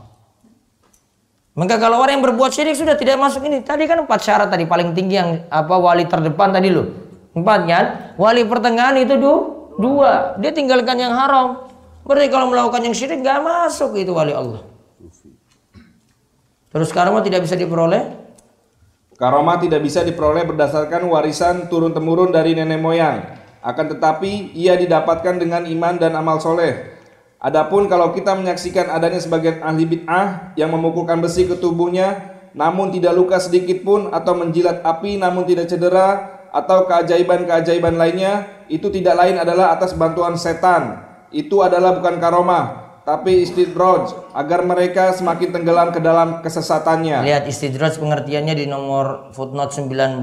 Maka 1.61 1.77
kalau 1.77 2.01
orang 2.01 2.17
yang 2.17 2.25
berbuat 2.25 2.49
syirik 2.49 2.73
sudah 2.73 2.97
tidak 2.97 3.21
masuk 3.21 3.45
ini. 3.45 3.61
Tadi 3.61 3.85
kan 3.85 4.01
empat 4.01 4.17
syarat 4.25 4.49
tadi 4.49 4.65
paling 4.65 4.97
tinggi 4.97 5.21
yang 5.21 5.45
apa 5.45 5.77
wali 5.77 6.09
terdepan 6.09 6.49
tadi 6.49 6.73
loh. 6.73 6.89
Empat 7.37 7.59
kan? 7.69 7.85
Wali 8.17 8.49
pertengahan 8.49 8.97
itu 8.97 9.13
dua. 9.77 10.41
Dia 10.41 10.49
tinggalkan 10.57 10.97
yang 10.97 11.13
haram. 11.13 11.69
Berarti 12.01 12.33
kalau 12.33 12.49
melakukan 12.49 12.81
yang 12.81 12.97
syirik 12.97 13.21
nggak 13.21 13.45
masuk 13.45 13.93
itu 13.93 14.09
wali 14.09 14.33
Allah. 14.33 14.65
Terus 16.73 16.89
karomah 16.89 17.21
tidak 17.21 17.45
bisa 17.45 17.53
diperoleh? 17.53 18.09
Karomah 19.21 19.61
tidak 19.61 19.85
bisa 19.85 20.01
diperoleh 20.01 20.49
berdasarkan 20.49 21.05
warisan 21.13 21.69
turun-temurun 21.69 22.33
dari 22.33 22.57
nenek 22.57 22.81
moyang. 22.81 23.37
Akan 23.61 23.85
tetapi 23.85 24.57
ia 24.57 24.73
didapatkan 24.73 25.37
dengan 25.37 25.69
iman 25.69 25.93
dan 26.01 26.17
amal 26.17 26.41
soleh. 26.41 27.00
Adapun 27.41 27.89
kalau 27.89 28.13
kita 28.13 28.37
menyaksikan 28.37 28.85
adanya 28.93 29.17
sebagian 29.17 29.65
ahli 29.65 29.89
bid'ah 29.89 30.53
yang 30.53 30.69
memukulkan 30.69 31.25
besi 31.25 31.49
ke 31.49 31.57
tubuhnya, 31.57 32.37
namun 32.53 32.93
tidak 32.93 33.17
luka 33.17 33.41
sedikit 33.41 33.81
pun 33.81 34.13
atau 34.13 34.37
menjilat 34.37 34.85
api 34.85 35.17
namun 35.17 35.49
tidak 35.49 35.65
cedera 35.65 36.37
atau 36.53 36.85
keajaiban-keajaiban 36.85 37.97
lainnya, 37.97 38.45
itu 38.69 38.93
tidak 38.93 39.17
lain 39.17 39.41
adalah 39.41 39.73
atas 39.73 39.97
bantuan 39.97 40.37
setan. 40.37 41.01
Itu 41.33 41.65
adalah 41.65 41.97
bukan 41.97 42.21
karomah, 42.21 42.65
tapi 43.09 43.41
istidraj 43.41 44.13
agar 44.37 44.61
mereka 44.61 45.09
semakin 45.09 45.49
tenggelam 45.49 45.89
ke 45.89 45.97
dalam 45.97 46.45
kesesatannya. 46.45 47.25
Lihat 47.25 47.49
istidraj 47.49 47.97
pengertiannya 47.97 48.53
di 48.53 48.69
nomor 48.69 49.33
footnote 49.33 49.73
19. 49.73 50.21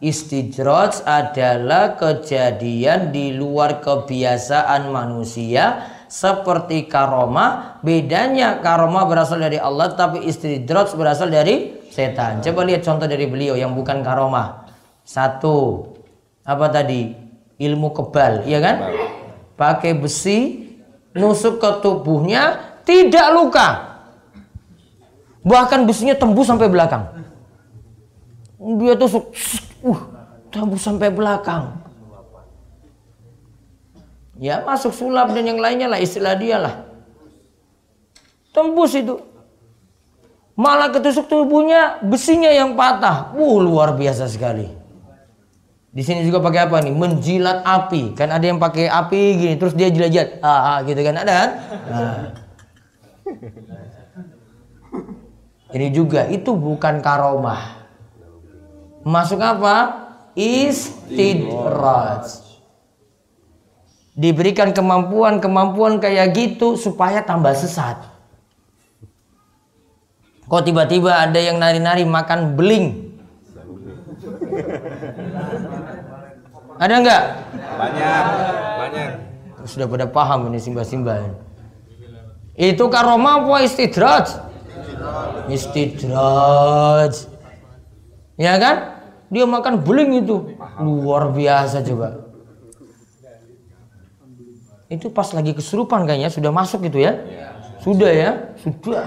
Istidraj 0.00 1.02
adalah 1.04 1.98
kejadian 1.98 3.10
di 3.10 3.34
luar 3.34 3.82
kebiasaan 3.82 4.88
manusia 4.94 5.98
seperti 6.10 6.90
karomah. 6.90 7.78
Bedanya 7.86 8.58
karomah 8.58 9.06
berasal 9.06 9.38
dari 9.38 9.62
Allah 9.62 9.94
tapi 9.94 10.26
istidraj 10.26 10.90
berasal 10.98 11.30
dari 11.30 11.78
setan. 11.94 12.42
Coba 12.42 12.66
lihat 12.66 12.82
contoh 12.82 13.06
dari 13.06 13.30
beliau 13.30 13.54
yang 13.54 13.72
bukan 13.78 14.02
karomah. 14.02 14.66
Satu, 15.06 15.86
apa 16.42 16.66
tadi? 16.68 17.14
Ilmu 17.60 17.92
kebal, 17.92 18.48
iya 18.48 18.58
kan? 18.58 18.76
Pakai 19.54 19.92
besi, 19.92 20.72
nusuk 21.12 21.60
ke 21.60 21.70
tubuhnya, 21.84 22.56
tidak 22.88 23.28
luka. 23.36 23.68
Bahkan 25.44 25.84
besinya 25.84 26.16
tembus 26.16 26.48
sampai 26.48 26.72
belakang. 26.72 27.04
Dia 28.80 28.96
tusuk, 28.96 29.28
uh, 29.84 30.00
tembus 30.48 30.80
sampai 30.80 31.12
belakang. 31.12 31.89
Ya 34.40 34.64
masuk 34.64 34.96
sulap 34.96 35.36
dan 35.36 35.44
yang 35.44 35.60
lainnya 35.60 35.84
lah 35.84 36.00
istilah 36.00 36.32
dia 36.32 36.56
lah. 36.56 36.88
Tembus 38.56 38.96
itu. 38.96 39.20
Malah 40.56 40.88
ketusuk 40.96 41.28
tubuhnya 41.28 42.00
besinya 42.00 42.48
yang 42.48 42.72
patah. 42.72 43.36
Uh 43.36 43.60
luar 43.60 43.92
biasa 43.92 44.32
sekali. 44.32 44.64
Di 45.92 46.00
sini 46.00 46.24
juga 46.24 46.40
pakai 46.40 46.72
apa 46.72 46.80
nih? 46.80 46.96
Menjilat 46.96 47.60
api. 47.68 48.16
Kan 48.16 48.32
ada 48.32 48.40
yang 48.48 48.56
pakai 48.56 48.88
api 48.88 49.22
gini, 49.36 49.54
terus 49.60 49.76
dia 49.76 49.92
jilat-jilat. 49.92 50.40
Ah, 50.40 50.80
ah 50.80 50.88
gitu 50.88 51.00
kan 51.04 51.20
ada 51.20 51.32
kan? 51.36 51.50
Nah. 51.92 52.32
Ini 55.70 55.86
juga 55.94 56.26
itu 56.32 56.56
bukan 56.56 57.04
karomah. 57.04 57.84
Masuk 59.04 59.38
apa? 59.38 60.08
Istidraj. 60.32 61.10
Diberikan 64.18 64.74
kemampuan-kemampuan 64.74 66.02
kayak 66.02 66.34
gitu 66.34 66.74
supaya 66.74 67.22
tambah 67.22 67.54
sesat. 67.54 68.10
Kok 70.50 70.66
tiba-tiba 70.66 71.14
ada 71.14 71.38
yang 71.38 71.62
nari-nari 71.62 72.02
makan 72.02 72.58
beling? 72.58 73.14
Ada 76.80 76.94
nggak? 76.96 77.22
Banyak, 77.78 78.24
banyak. 78.80 79.10
Sudah 79.68 79.86
pada 79.86 80.10
paham 80.10 80.50
ini 80.50 80.58
simba-simba. 80.58 81.38
Itu 82.58 82.90
karomah 82.90 83.46
apa 83.46 83.62
istidraj? 83.62 84.26
Istidraj. 85.46 87.14
Ya 88.40 88.58
kan? 88.58 88.76
Dia 89.30 89.46
makan 89.46 89.86
beling 89.86 90.24
itu. 90.24 90.56
Luar 90.82 91.30
biasa 91.30 91.84
coba. 91.86 92.29
Itu 94.90 95.14
pas 95.14 95.30
lagi 95.30 95.54
kesurupan 95.54 96.02
kayaknya 96.02 96.34
sudah 96.34 96.50
masuk 96.50 96.90
gitu 96.90 96.98
ya? 96.98 97.14
Sudah 97.78 98.10
ya? 98.10 98.30
Sudah. 98.58 99.06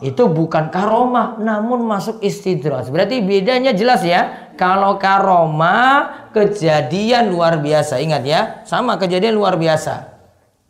Itu 0.00 0.32
bukan 0.32 0.72
karomah 0.72 1.36
namun 1.36 1.84
masuk 1.84 2.24
istidraj. 2.24 2.88
Berarti 2.88 3.20
bedanya 3.20 3.76
jelas 3.76 4.00
ya. 4.00 4.48
Kalau 4.56 4.96
karomah 4.96 6.32
kejadian 6.32 7.28
luar 7.28 7.60
biasa. 7.60 8.00
Ingat 8.00 8.22
ya, 8.24 8.40
sama 8.64 8.96
kejadian 8.96 9.36
luar 9.36 9.60
biasa. 9.60 10.16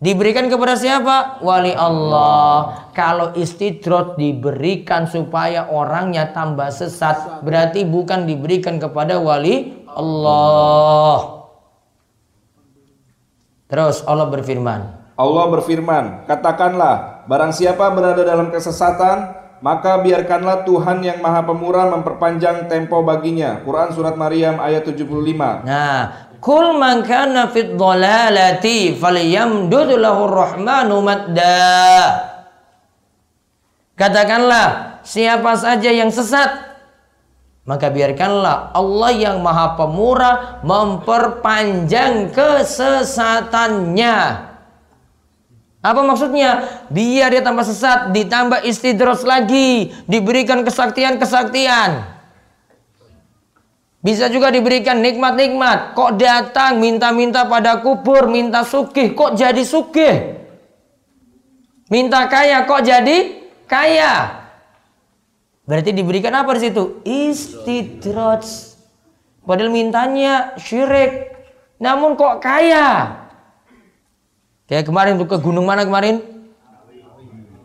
Diberikan 0.02 0.50
kepada 0.50 0.74
siapa? 0.74 1.38
Wali 1.46 1.70
Allah. 1.78 2.90
Kalau 2.90 3.38
istidraj 3.38 4.18
diberikan 4.18 5.06
supaya 5.06 5.70
orangnya 5.70 6.34
tambah 6.34 6.74
sesat, 6.74 7.46
berarti 7.46 7.86
bukan 7.86 8.26
diberikan 8.26 8.82
kepada 8.82 9.22
wali 9.22 9.86
Allah. 9.94 11.39
Terus 13.70 14.02
Allah 14.02 14.26
berfirman. 14.26 14.98
Allah 15.14 15.44
berfirman, 15.52 16.26
katakanlah, 16.26 17.22
barang 17.30 17.52
siapa 17.54 17.92
berada 17.94 18.26
dalam 18.26 18.50
kesesatan, 18.50 19.36
maka 19.60 20.00
biarkanlah 20.00 20.64
Tuhan 20.64 21.04
yang 21.04 21.20
Maha 21.20 21.44
Pemurah 21.44 21.92
memperpanjang 21.92 22.66
tempo 22.66 23.04
baginya. 23.04 23.60
Quran 23.60 23.92
surat 23.92 24.16
Maryam 24.16 24.56
ayat 24.58 24.88
75. 24.88 25.68
Nah, 25.68 26.32
kul 26.40 26.80
man 26.80 27.04
kana 27.04 27.52
fit 27.52 27.76
dhalalati 27.76 28.96
falyamdud 28.96 30.00
lahu 30.00 30.24
rahmanu 30.32 31.04
madda. 31.04 31.68
Katakanlah, 34.00 34.98
siapa 35.04 35.52
saja 35.60 35.92
yang 35.92 36.08
sesat, 36.08 36.69
maka 37.68 37.92
biarkanlah 37.92 38.72
Allah 38.72 39.12
yang 39.12 39.44
Maha 39.44 39.76
Pemurah 39.76 40.64
memperpanjang 40.64 42.32
kesesatannya. 42.32 44.16
Apa 45.80 46.00
maksudnya? 46.04 46.64
Biar 46.92 47.32
dia 47.32 47.40
tambah 47.40 47.64
sesat, 47.64 48.12
ditambah 48.12 48.64
istidros 48.68 49.24
lagi, 49.24 49.92
diberikan 50.04 50.60
kesaktian-kesaktian. 50.60 52.20
Bisa 54.00 54.32
juga 54.32 54.48
diberikan 54.48 55.00
nikmat-nikmat. 55.04 55.92
Kok 55.92 56.16
datang 56.16 56.80
minta-minta 56.80 57.44
pada 57.44 57.84
kubur, 57.84 58.28
minta 58.28 58.64
sugih, 58.64 59.12
kok 59.12 59.36
jadi 59.36 59.60
sugih? 59.60 60.40
Minta 61.92 62.24
kaya, 62.28 62.64
kok 62.64 62.80
jadi 62.80 63.44
kaya? 63.68 64.39
Berarti 65.68 65.90
diberikan 65.92 66.32
apa 66.36 66.56
di 66.56 66.70
situ? 66.70 67.00
Istidros. 67.04 68.78
Padahal 69.44 69.72
mintanya 69.72 70.54
syirik. 70.60 71.32
Namun 71.80 72.14
kok 72.14 72.44
kaya? 72.44 73.16
Kayak 74.68 74.86
kemarin 74.86 75.18
tuh 75.18 75.26
ke 75.26 75.36
gunung 75.40 75.66
mana 75.66 75.82
kemarin? 75.82 76.22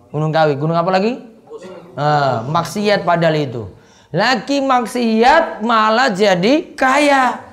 Gunung 0.10 0.32
Kawi. 0.32 0.56
Gunung 0.56 0.80
apa 0.80 0.90
lagi? 0.90 1.20
Nah, 1.96 2.48
maksiat 2.48 3.04
padahal 3.04 3.36
itu. 3.36 3.64
Lagi 4.16 4.64
maksiat 4.64 5.60
malah 5.60 6.12
jadi 6.12 6.72
kaya. 6.72 7.44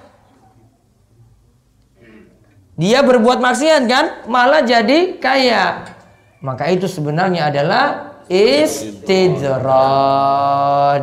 Dia 2.78 3.02
berbuat 3.02 3.42
maksiat 3.42 3.82
kan? 3.90 4.04
Malah 4.30 4.62
jadi 4.62 5.18
kaya. 5.18 5.90
Maka 6.42 6.70
itu 6.70 6.86
sebenarnya 6.86 7.50
adalah 7.50 8.14
istidraj. 8.32 9.68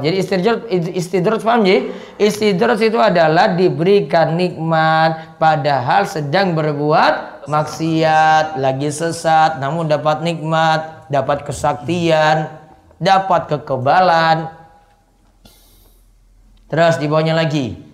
Jadi 0.01 0.15
istidraj 0.17 0.65
istidraj 0.97 1.45
paham 1.45 1.69
ya? 1.69 1.85
Istidraj 2.17 2.81
itu 2.81 2.97
adalah 2.97 3.53
diberikan 3.53 4.33
nikmat 4.33 5.37
padahal 5.37 6.09
sedang 6.09 6.57
berbuat 6.57 7.45
maksiat, 7.45 8.57
lagi 8.57 8.89
sesat, 8.89 9.61
namun 9.61 9.85
dapat 9.85 10.25
nikmat, 10.25 11.05
dapat 11.09 11.45
kesaktian, 11.45 12.49
dapat 12.97 13.45
kekebalan. 13.49 14.49
Terus 16.69 17.01
di 17.01 17.09
bawahnya 17.09 17.33
lagi. 17.33 17.88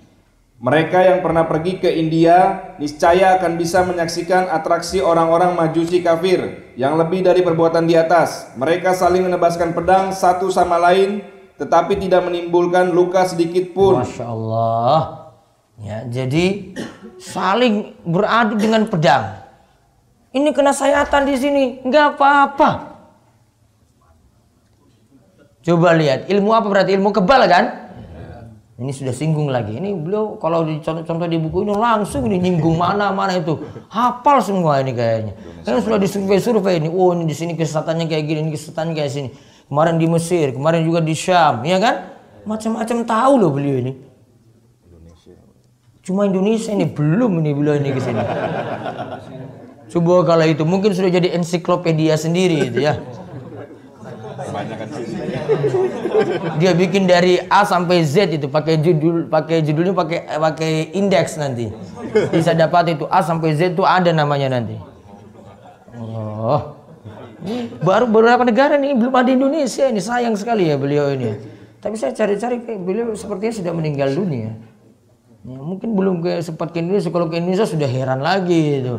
Mereka 0.55 1.03
yang 1.03 1.19
pernah 1.19 1.43
pergi 1.43 1.83
ke 1.83 1.91
India 1.91 2.71
niscaya 2.79 3.35
akan 3.35 3.59
bisa 3.59 3.83
menyaksikan 3.83 4.47
atraksi 4.47 5.03
orang-orang 5.03 5.51
majusi 5.51 5.99
kafir 5.99 6.71
yang 6.79 6.95
lebih 6.95 7.27
dari 7.27 7.43
perbuatan 7.43 7.83
di 7.83 7.99
atas. 7.99 8.55
Mereka 8.55 8.95
saling 8.95 9.27
menebaskan 9.27 9.75
pedang 9.75 10.15
satu 10.15 10.47
sama 10.47 10.79
lain 10.79 11.19
tetapi 11.59 11.99
tidak 11.99 12.23
menimbulkan 12.23 12.95
luka 12.95 13.27
sedikit 13.27 13.75
pun. 13.75 13.99
Masya 13.99 14.25
Allah. 14.31 14.99
Ya, 15.75 16.07
jadi 16.07 16.71
saling 17.19 17.99
beradu 18.07 18.55
dengan 18.55 18.87
pedang. 18.87 19.43
Ini 20.31 20.55
kena 20.55 20.71
sayatan 20.71 21.27
di 21.27 21.35
sini, 21.35 21.63
nggak 21.83 22.15
apa-apa. 22.15 22.95
Coba 25.67 25.95
lihat, 25.95 26.31
ilmu 26.31 26.51
apa 26.55 26.67
berarti 26.67 26.95
ilmu 26.95 27.11
kebal 27.11 27.43
kan? 27.47 27.84
Ini 28.75 28.91
sudah 28.91 29.15
singgung 29.15 29.47
lagi. 29.47 29.79
Ini 29.79 29.95
beliau 29.95 30.35
kalau 30.35 30.67
contoh-contoh 30.67 31.27
di 31.31 31.39
buku 31.39 31.63
ini 31.63 31.71
langsung 31.71 32.27
ini 32.27 32.43
nyinggung 32.43 32.75
mana-mana 32.75 33.39
itu. 33.39 33.55
Hafal 33.87 34.43
semua 34.43 34.83
ini 34.83 34.91
kayaknya. 34.91 35.33
Karena 35.63 35.79
sudah 35.79 35.95
disurvei-survei 35.95 36.83
ini. 36.83 36.91
Oh 36.91 37.15
ini 37.15 37.23
di 37.23 37.31
sini 37.31 37.55
kesesatannya 37.55 38.11
kayak 38.11 38.23
gini, 38.27 38.39
ini 38.43 38.51
kesesatannya 38.51 38.93
kayak 38.99 39.11
sini. 39.15 39.29
Kemarin 39.71 39.95
di 39.95 40.07
Mesir, 40.11 40.51
kemarin 40.51 40.83
juga 40.83 40.99
di 40.99 41.15
Syam, 41.15 41.63
ya 41.63 41.79
kan? 41.79 42.19
Macam-macam 42.43 42.97
tahu 43.07 43.33
loh 43.39 43.51
beliau 43.55 43.79
ini. 43.79 43.93
Cuma 46.05 46.27
Indonesia 46.27 46.69
ini 46.69 46.85
belum 46.85 47.41
ini 47.41 47.51
beliau 47.55 47.79
ini 47.79 47.89
ke 47.95 48.01
sini. 48.03 48.21
Coba 49.95 50.27
kala 50.27 50.45
itu 50.51 50.67
mungkin 50.67 50.91
sudah 50.91 51.09
jadi 51.09 51.31
ensiklopedia 51.33 52.19
sendiri 52.19 52.67
itu 52.69 52.83
ya. 52.83 52.99
Dia 56.61 56.71
bikin 56.71 57.03
dari 57.09 57.41
A 57.51 57.67
sampai 57.67 58.05
Z 58.07 58.31
itu 58.31 58.47
pakai 58.47 58.79
judul, 58.79 59.27
pakai 59.27 59.59
judulnya 59.65 59.91
pakai 59.91 60.19
pakai 60.39 60.71
indeks 60.95 61.35
nanti. 61.35 61.71
Bisa 62.31 62.55
dapat 62.55 62.95
itu 62.95 63.05
A 63.11 63.19
sampai 63.19 63.55
Z 63.57 63.75
itu 63.75 63.83
ada 63.83 64.15
namanya 64.15 64.59
nanti. 64.59 64.79
Oh. 65.99 66.75
Baru 67.83 68.09
beberapa 68.09 68.41
negara 68.41 68.79
nih 68.79 68.97
belum 68.97 69.13
ada 69.13 69.29
Indonesia 69.29 69.85
ini 69.85 70.01
sayang 70.01 70.33
sekali 70.39 70.71
ya 70.71 70.79
beliau 70.79 71.13
ini. 71.13 71.35
Tapi 71.83 71.93
saya 71.99 72.17
cari-cari 72.17 72.57
beliau 72.81 73.13
sepertinya 73.13 73.53
sudah 73.53 73.73
meninggal 73.75 74.09
dunia. 74.09 74.57
Ya, 75.45 75.59
mungkin 75.61 75.93
belum 75.93 76.25
sempat 76.41 76.73
ke 76.73 76.81
Indonesia 76.81 77.13
kalau 77.13 77.29
ke 77.29 77.37
Indonesia 77.37 77.69
sudah 77.69 77.85
heran 77.85 78.25
lagi 78.25 78.81
itu. 78.81 78.97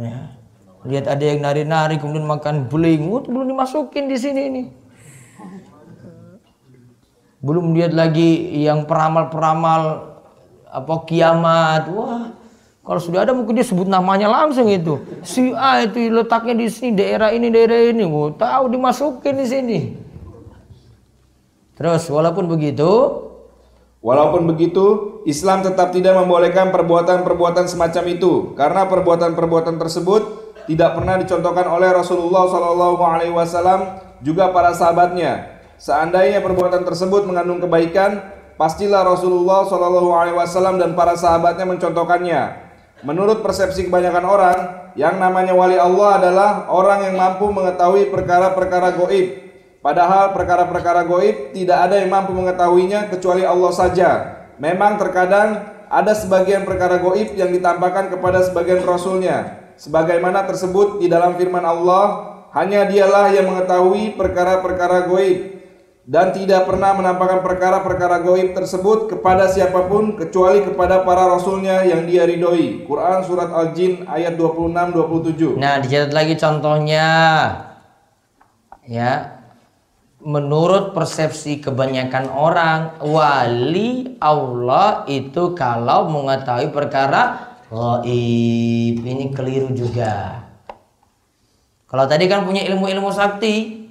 Ya. 0.00 0.39
Lihat 0.80 1.12
ada 1.12 1.20
yang 1.20 1.44
nari-nari 1.44 2.00
kemudian 2.00 2.24
makan 2.24 2.64
beling, 2.72 3.12
oh, 3.12 3.20
belum 3.20 3.52
dimasukin 3.52 4.08
di 4.08 4.16
sini 4.16 4.40
ini. 4.48 4.62
Belum 7.40 7.72
lihat 7.76 7.92
lagi 7.92 8.60
yang 8.64 8.88
peramal-peramal 8.88 10.12
apa 10.64 10.94
kiamat. 11.04 11.88
Wah, 11.92 12.32
kalau 12.80 13.00
sudah 13.00 13.28
ada 13.28 13.36
mungkin 13.36 13.60
dia 13.60 13.64
sebut 13.64 13.88
namanya 13.88 14.28
langsung 14.28 14.72
itu. 14.72 15.00
Si 15.20 15.52
A 15.52 15.84
itu 15.84 16.08
letaknya 16.08 16.56
di 16.56 16.68
sini, 16.72 16.96
daerah 16.96 17.28
ini, 17.32 17.52
daerah 17.52 17.80
ini. 17.92 18.04
Wah, 18.08 18.32
tahu 18.32 18.72
dimasukin 18.72 19.36
di 19.36 19.46
sini. 19.48 19.78
Terus 21.76 22.08
walaupun 22.08 22.48
begitu, 22.48 22.88
Walaupun 24.00 24.48
begitu, 24.48 25.20
Islam 25.28 25.60
tetap 25.60 25.92
tidak 25.92 26.16
membolehkan 26.16 26.72
perbuatan-perbuatan 26.72 27.68
semacam 27.68 28.04
itu 28.08 28.56
karena 28.56 28.88
perbuatan-perbuatan 28.88 29.76
tersebut 29.76 30.39
tidak 30.70 30.94
pernah 30.94 31.18
dicontohkan 31.18 31.66
oleh 31.66 31.90
Rasulullah 31.90 32.46
Shallallahu 32.46 33.02
Alaihi 33.02 33.34
Wasallam 33.34 33.98
juga 34.22 34.54
para 34.54 34.70
sahabatnya. 34.70 35.58
Seandainya 35.82 36.38
perbuatan 36.38 36.86
tersebut 36.86 37.26
mengandung 37.26 37.58
kebaikan, 37.58 38.22
pastilah 38.54 39.02
Rasulullah 39.02 39.66
Shallallahu 39.66 40.14
Alaihi 40.14 40.38
Wasallam 40.38 40.78
dan 40.78 40.94
para 40.94 41.18
sahabatnya 41.18 41.66
mencontohkannya. 41.66 42.70
Menurut 43.02 43.42
persepsi 43.42 43.90
kebanyakan 43.90 44.22
orang, 44.22 44.58
yang 44.94 45.18
namanya 45.18 45.58
wali 45.58 45.74
Allah 45.74 46.22
adalah 46.22 46.50
orang 46.70 47.10
yang 47.10 47.18
mampu 47.18 47.50
mengetahui 47.50 48.06
perkara-perkara 48.14 48.94
goib, 48.94 49.50
Padahal 49.80 50.36
perkara-perkara 50.36 51.08
goib 51.08 51.56
tidak 51.56 51.88
ada 51.88 52.04
yang 52.04 52.12
mampu 52.12 52.36
mengetahuinya 52.36 53.08
kecuali 53.08 53.48
Allah 53.48 53.72
saja. 53.72 54.10
Memang 54.60 55.00
terkadang 55.00 55.72
ada 55.88 56.12
sebagian 56.12 56.68
perkara 56.68 57.00
goib 57.00 57.32
yang 57.32 57.48
ditampakkan 57.48 58.12
kepada 58.12 58.44
sebagian 58.44 58.84
rasulnya. 58.84 59.59
Sebagaimana 59.80 60.44
tersebut 60.44 61.00
di 61.00 61.08
dalam 61.08 61.40
firman 61.40 61.64
Allah, 61.64 62.36
hanya 62.52 62.84
dialah 62.84 63.32
yang 63.32 63.48
mengetahui 63.48 64.12
perkara-perkara 64.12 65.08
goib 65.08 65.56
dan 66.04 66.36
tidak 66.36 66.68
pernah 66.68 66.92
menampakkan 66.92 67.40
perkara-perkara 67.40 68.20
goib 68.20 68.52
tersebut 68.52 69.08
kepada 69.08 69.48
siapa 69.48 69.88
pun 69.88 70.20
kecuali 70.20 70.60
kepada 70.60 71.00
para 71.00 71.32
rasulnya 71.32 71.80
yang 71.88 72.04
dia 72.04 72.28
ridhoi. 72.28 72.84
Quran 72.84 73.24
surat 73.24 73.48
Al-Jin 73.48 74.04
ayat 74.04 74.36
26 74.36 75.56
27. 75.56 75.56
Nah, 75.56 75.80
dicatat 75.80 76.12
lagi 76.12 76.36
contohnya. 76.36 77.08
Ya, 78.84 79.40
menurut 80.20 80.92
persepsi 80.92 81.64
kebanyakan 81.64 82.28
orang 82.28 83.00
wali 83.00 84.20
Allah 84.20 85.08
itu 85.08 85.56
kalau 85.56 86.12
mengetahui 86.12 86.68
perkara 86.68 87.49
gaib 87.70 88.96
ini 88.98 89.30
keliru 89.30 89.70
juga 89.70 90.42
kalau 91.86 92.04
tadi 92.10 92.26
kan 92.26 92.42
punya 92.42 92.66
ilmu-ilmu 92.66 93.14
sakti 93.14 93.86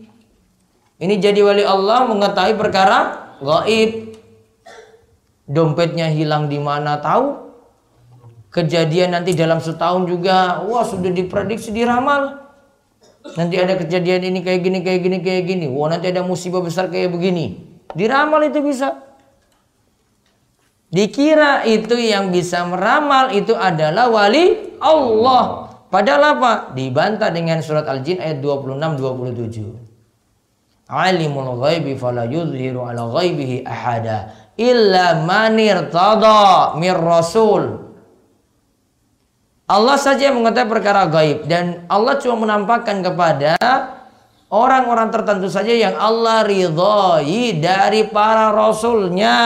ini 0.99 1.15
jadi 1.15 1.39
wali 1.39 1.63
Allah 1.63 2.03
mengetahui 2.11 2.59
perkara 2.59 3.31
gaib 3.39 4.19
dompetnya 5.47 6.11
hilang 6.11 6.51
di 6.51 6.59
mana 6.59 6.99
tahu 6.99 7.49
kejadian 8.51 9.15
nanti 9.15 9.31
dalam 9.31 9.63
setahun 9.63 10.05
juga 10.05 10.59
wah 10.67 10.83
sudah 10.83 11.09
diprediksi 11.09 11.71
diramal 11.71 12.49
Nanti 13.19 13.59
ada 13.59 13.75
kejadian 13.75 14.31
ini 14.31 14.39
kayak 14.41 14.61
gini, 14.63 14.79
kayak 14.79 15.01
gini, 15.03 15.17
kayak 15.19 15.43
gini. 15.45 15.65
Wah 15.67 15.91
nanti 15.91 16.07
ada 16.07 16.23
musibah 16.23 16.63
besar 16.63 16.87
kayak 16.87 17.11
begini. 17.11 17.59
Diramal 17.91 18.47
itu 18.47 18.63
bisa. 18.63 18.95
Dikira 20.89 21.69
itu 21.69 21.93
yang 21.93 22.33
bisa 22.33 22.65
meramal 22.65 23.29
itu 23.29 23.53
adalah 23.53 24.09
wali 24.09 24.73
Allah. 24.81 25.69
Padahal 25.89 26.37
apa? 26.37 26.53
Dibantah 26.73 27.29
dengan 27.29 27.61
surat 27.61 27.85
Al-Jin 27.85 28.17
ayat 28.17 28.41
26 28.41 28.97
27. 28.97 30.89
Alimul 30.89 31.61
ghaibi 31.61 31.93
fala 31.93 32.25
yudhiru 32.25 32.81
ala 32.81 33.05
ghaibihi 33.13 33.61
ahada 33.61 34.33
illa 34.57 35.21
manir 35.21 35.93
tada 35.93 36.73
mir 36.81 36.97
rasul. 36.97 37.93
Allah 39.69 39.97
saja 40.01 40.33
yang 40.33 40.41
mengetahui 40.41 40.73
perkara 40.73 41.05
gaib 41.05 41.45
dan 41.45 41.85
Allah 41.85 42.17
cuma 42.17 42.41
menampakkan 42.41 43.05
kepada 43.05 43.53
orang-orang 44.49 45.13
tertentu 45.13 45.45
saja 45.45 45.69
yang 45.69 45.93
Allah 45.93 46.41
ridhoi 46.41 47.61
dari 47.61 48.09
para 48.09 48.49
rasulnya. 48.49 49.37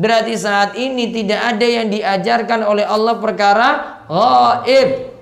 Berarti 0.00 0.32
saat 0.32 0.80
ini 0.80 1.12
tidak 1.12 1.36
ada 1.36 1.66
yang 1.68 1.92
diajarkan 1.92 2.64
oleh 2.64 2.88
Allah 2.88 3.20
perkara 3.20 3.68
gaib. 4.08 5.12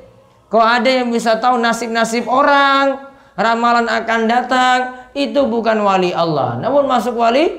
Kok 0.46 0.64
ada 0.64 0.86
yang 1.02 1.10
bisa 1.10 1.34
tahu 1.42 1.58
nasib-nasib 1.58 2.30
orang, 2.30 3.10
ramalan 3.34 3.90
akan 3.90 4.20
datang, 4.30 4.78
itu 5.18 5.44
bukan 5.50 5.82
wali 5.82 6.14
Allah, 6.14 6.62
namun 6.62 6.86
masuk 6.86 7.18
wali 7.18 7.58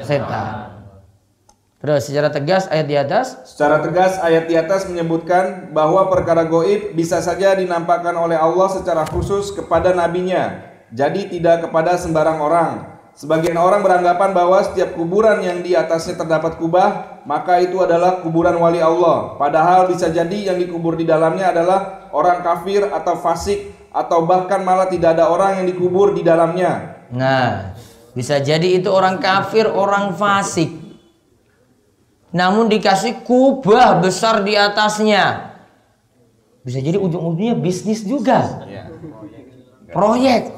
setan. 0.00 0.72
Terus 1.84 2.08
secara 2.08 2.32
tegas 2.32 2.64
ayat 2.72 2.86
di 2.88 2.96
atas. 2.96 3.44
Secara 3.44 3.84
tegas 3.84 4.16
ayat 4.24 4.48
di 4.48 4.56
atas 4.56 4.88
menyebutkan 4.88 5.68
bahwa 5.76 6.08
perkara 6.08 6.48
goib 6.48 6.96
bisa 6.96 7.20
saja 7.20 7.52
dinampakkan 7.52 8.16
oleh 8.16 8.40
Allah 8.40 8.72
secara 8.72 9.04
khusus 9.04 9.52
kepada 9.52 9.92
nabinya. 9.92 10.64
Jadi 10.96 11.28
tidak 11.28 11.68
kepada 11.68 12.00
sembarang 12.00 12.40
orang. 12.40 12.93
Sebagian 13.14 13.54
orang 13.54 13.86
beranggapan 13.86 14.34
bahwa 14.34 14.58
setiap 14.66 14.98
kuburan 14.98 15.38
yang 15.38 15.62
di 15.62 15.78
atasnya 15.78 16.18
terdapat 16.18 16.58
kubah, 16.58 17.22
maka 17.22 17.62
itu 17.62 17.78
adalah 17.78 18.18
kuburan 18.26 18.58
wali 18.58 18.82
Allah. 18.82 19.38
Padahal 19.38 19.86
bisa 19.86 20.10
jadi 20.10 20.50
yang 20.50 20.58
dikubur 20.58 20.98
di 20.98 21.06
dalamnya 21.06 21.54
adalah 21.54 22.10
orang 22.10 22.42
kafir 22.42 22.90
atau 22.90 23.14
fasik 23.22 23.70
atau 23.94 24.26
bahkan 24.26 24.66
malah 24.66 24.90
tidak 24.90 25.14
ada 25.14 25.30
orang 25.30 25.62
yang 25.62 25.66
dikubur 25.70 26.10
di 26.10 26.26
dalamnya. 26.26 27.06
Nah, 27.14 27.78
bisa 28.18 28.42
jadi 28.42 28.82
itu 28.82 28.90
orang 28.90 29.22
kafir, 29.22 29.70
orang 29.70 30.10
fasik 30.18 30.84
namun 32.34 32.66
dikasih 32.66 33.22
kubah 33.22 34.02
besar 34.02 34.42
di 34.42 34.58
atasnya. 34.58 35.54
Bisa 36.66 36.82
jadi 36.82 36.98
ujung-ujungnya 36.98 37.54
bisnis 37.54 38.02
juga. 38.02 38.66
Proyek. 39.94 40.50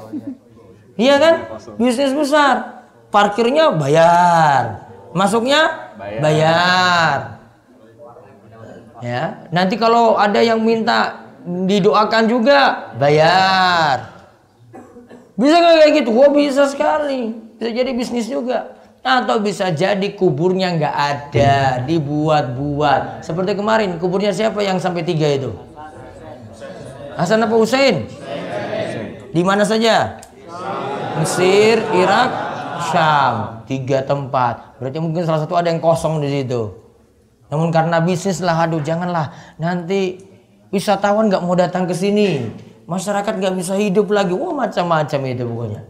Iya 0.97 1.15
kan? 1.21 1.35
Bisnis 1.77 2.11
besar. 2.11 2.83
Parkirnya 3.13 3.71
bayar. 3.71 4.89
Masuknya 5.13 5.93
bayar. 6.19 7.39
Ya, 8.97 9.45
nanti 9.53 9.77
kalau 9.77 10.17
ada 10.17 10.41
yang 10.41 10.57
minta 10.57 11.21
didoakan 11.45 12.25
juga 12.25 12.91
bayar. 12.97 14.09
Bisa 15.37 15.55
nggak 15.61 15.75
kayak 15.85 15.93
gitu? 16.01 16.09
Wah 16.17 16.33
bisa 16.33 16.65
sekali. 16.65 17.37
Bisa 17.61 17.69
jadi 17.69 17.93
bisnis 17.93 18.25
juga 18.25 18.77
atau 19.07 19.39
bisa 19.39 19.71
jadi 19.71 20.03
kuburnya 20.19 20.75
nggak 20.75 20.95
ada 20.95 21.79
dibuat-buat 21.87 23.23
seperti 23.23 23.55
kemarin 23.55 23.95
kuburnya 24.03 24.35
siapa 24.35 24.59
yang 24.59 24.83
sampai 24.83 25.07
tiga 25.07 25.31
itu 25.31 25.55
Hasan 27.15 27.39
apa 27.39 27.55
Husain 27.55 28.03
di 29.31 29.41
mana 29.47 29.63
saja 29.63 30.19
Mesir 31.19 31.83
Irak 31.91 32.29
Syam. 32.89 33.65
Tiga 33.67 34.03
tempat. 34.07 34.79
Berarti 34.79 34.97
mungkin 35.03 35.27
salah 35.27 35.43
satu 35.43 35.59
ada 35.59 35.67
yang 35.67 35.83
kosong 35.83 36.23
di 36.23 36.31
situ. 36.31 36.71
Namun 37.51 37.71
karena 37.71 37.99
bisnis 37.99 38.39
lah 38.39 38.67
aduh 38.67 38.79
janganlah. 38.79 39.31
Nanti 39.59 40.23
wisatawan 40.71 41.27
nggak 41.27 41.43
mau 41.43 41.55
datang 41.55 41.83
ke 41.87 41.95
sini. 41.95 42.47
Masyarakat 42.87 43.33
nggak 43.39 43.55
bisa 43.59 43.75
hidup 43.75 44.07
lagi. 44.11 44.31
Wah 44.31 44.55
macam-macam 44.55 45.19
itu 45.27 45.43
pokoknya. 45.43 45.81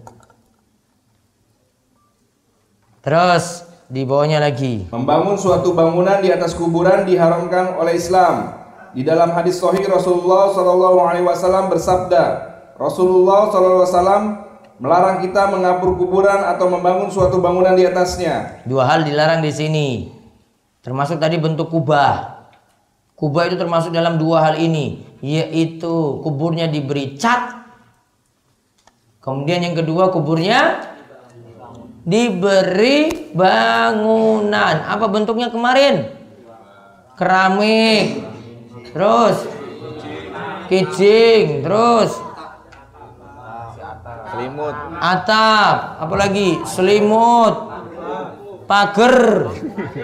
Terus 3.05 3.45
di 3.87 4.01
bawahnya 4.03 4.41
lagi. 4.41 4.89
Membangun 4.89 5.37
suatu 5.39 5.71
bangunan 5.71 6.19
di 6.19 6.33
atas 6.33 6.57
kuburan 6.57 7.07
diharamkan 7.07 7.77
oleh 7.77 7.95
Islam. 7.95 8.57
Di 8.91 9.05
dalam 9.05 9.29
hadis 9.37 9.61
sahih 9.61 9.85
Rasulullah 9.85 10.49
Shallallahu 10.49 10.97
Alaihi 11.05 11.25
Wasallam 11.27 11.69
bersabda, 11.69 12.23
Rasulullah 12.81 13.53
Wasallam 13.53 14.46
melarang 14.77 15.25
kita 15.25 15.49
mengapur 15.49 15.97
kuburan 15.97 16.45
atau 16.53 16.69
membangun 16.69 17.09
suatu 17.09 17.41
bangunan 17.41 17.73
di 17.73 17.85
atasnya. 17.85 18.61
Dua 18.65 18.85
hal 18.85 19.05
dilarang 19.05 19.41
di 19.41 19.51
sini, 19.53 19.87
termasuk 20.85 21.17
tadi 21.17 21.37
bentuk 21.41 21.69
kubah. 21.73 22.45
Kubah 23.17 23.49
itu 23.49 23.57
termasuk 23.57 23.89
dalam 23.89 24.21
dua 24.21 24.45
hal 24.45 24.61
ini, 24.61 25.01
yaitu 25.25 26.21
kuburnya 26.21 26.69
diberi 26.69 27.17
cat. 27.17 27.65
Kemudian 29.17 29.65
yang 29.65 29.75
kedua 29.75 30.13
kuburnya 30.13 30.93
diberi 32.05 33.33
bangunan. 33.33 34.85
Apa 34.85 35.09
bentuknya 35.09 35.49
kemarin? 35.49 36.13
Keramik. 37.17 38.21
Terus 38.93 39.35
kijing, 40.69 41.65
terus 41.65 42.26
selimut. 44.37 44.75
Atap, 45.01 45.77
apalagi 45.97 46.61
selimut. 46.69 47.55
Pagar. 48.67 49.49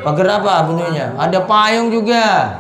Pagar 0.01 0.27
apa 0.41 0.53
bentuknya? 0.65 1.13
Ada 1.19 1.45
payung 1.45 1.93
juga. 1.93 2.57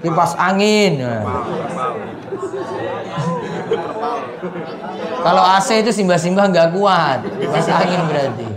Kipas 0.00 0.32
angin. 0.40 1.04
Kalau 5.24 5.42
AC 5.42 5.68
itu 5.80 5.90
simbah-simbah 5.90 6.52
nggak 6.52 6.68
kuat, 6.76 7.24
mas 7.48 7.68
angin 7.68 8.00
berarti. 8.06 8.48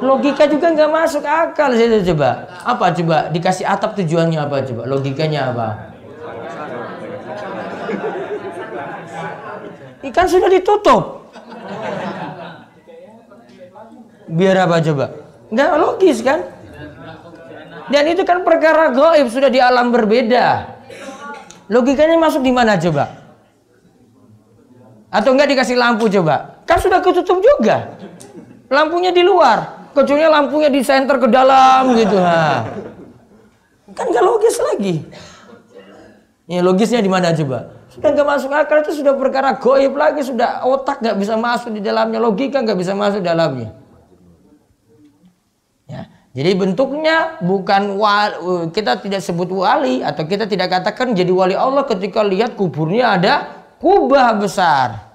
Logika 0.00 0.48
juga 0.48 0.72
nggak 0.72 0.90
masuk 0.90 1.22
akal 1.28 1.76
situ 1.76 2.00
coba. 2.12 2.48
Apa 2.64 2.90
coba? 2.96 3.28
Dikasih 3.28 3.68
atap 3.68 3.92
tujuannya 4.00 4.40
apa 4.40 4.64
coba? 4.64 4.82
Logikanya 4.88 5.52
apa? 5.52 5.89
Ikan 10.00 10.26
sudah 10.26 10.48
ditutup. 10.48 11.28
Biar 14.30 14.56
apa 14.64 14.80
coba? 14.80 15.06
Nggak 15.50 15.70
logis 15.76 16.18
kan? 16.22 16.40
Dan 17.90 18.06
itu 18.06 18.22
kan 18.22 18.46
perkara 18.46 18.94
goib 18.94 19.26
sudah 19.26 19.50
di 19.50 19.58
alam 19.58 19.90
berbeda. 19.90 20.78
Logikanya 21.66 22.16
masuk 22.16 22.46
di 22.46 22.54
mana 22.54 22.78
coba? 22.78 23.10
Atau 25.10 25.34
enggak 25.34 25.50
dikasih 25.50 25.74
lampu 25.74 26.06
coba? 26.06 26.62
Kan 26.64 26.78
sudah 26.78 27.02
ketutup 27.02 27.42
juga. 27.42 27.98
Lampunya 28.70 29.10
di 29.10 29.26
luar. 29.26 29.90
Kecuali 29.90 30.22
lampunya 30.22 30.70
di 30.70 30.86
center 30.86 31.18
ke 31.18 31.26
dalam 31.26 31.98
gitu. 31.98 32.14
Nah. 32.14 32.62
Kan 33.90 34.06
nggak 34.06 34.22
logis 34.22 34.56
lagi. 34.62 35.02
Ya 36.46 36.62
logisnya 36.62 37.02
di 37.02 37.10
mana 37.10 37.34
coba? 37.34 37.79
Sudah 37.90 38.14
nggak 38.14 38.28
masuk 38.28 38.50
akal 38.54 38.86
itu 38.86 39.02
sudah 39.02 39.18
perkara 39.18 39.58
goib 39.58 39.98
lagi. 39.98 40.22
Sudah 40.22 40.62
otak 40.62 41.02
nggak 41.02 41.18
bisa 41.18 41.34
masuk 41.34 41.74
di 41.74 41.82
dalamnya. 41.82 42.22
Logika 42.22 42.62
nggak 42.62 42.78
bisa 42.78 42.94
masuk 42.94 43.18
di 43.18 43.28
dalamnya. 43.28 43.74
Ya. 45.90 46.06
Jadi 46.30 46.50
bentuknya 46.54 47.42
bukan 47.42 47.98
wali, 47.98 48.70
kita 48.70 49.02
tidak 49.02 49.18
sebut 49.26 49.50
wali 49.50 50.06
atau 50.06 50.22
kita 50.22 50.46
tidak 50.46 50.70
katakan 50.70 51.10
jadi 51.10 51.34
wali 51.34 51.58
Allah 51.58 51.82
ketika 51.82 52.22
lihat 52.22 52.54
kuburnya 52.54 53.18
ada 53.18 53.34
kubah 53.82 54.38
besar. 54.38 55.10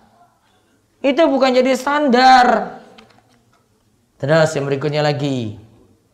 Itu 1.00 1.32
bukan 1.32 1.56
jadi 1.56 1.72
standar. 1.80 2.76
Terus 4.20 4.52
yang 4.52 4.68
berikutnya 4.68 5.00
lagi. 5.00 5.56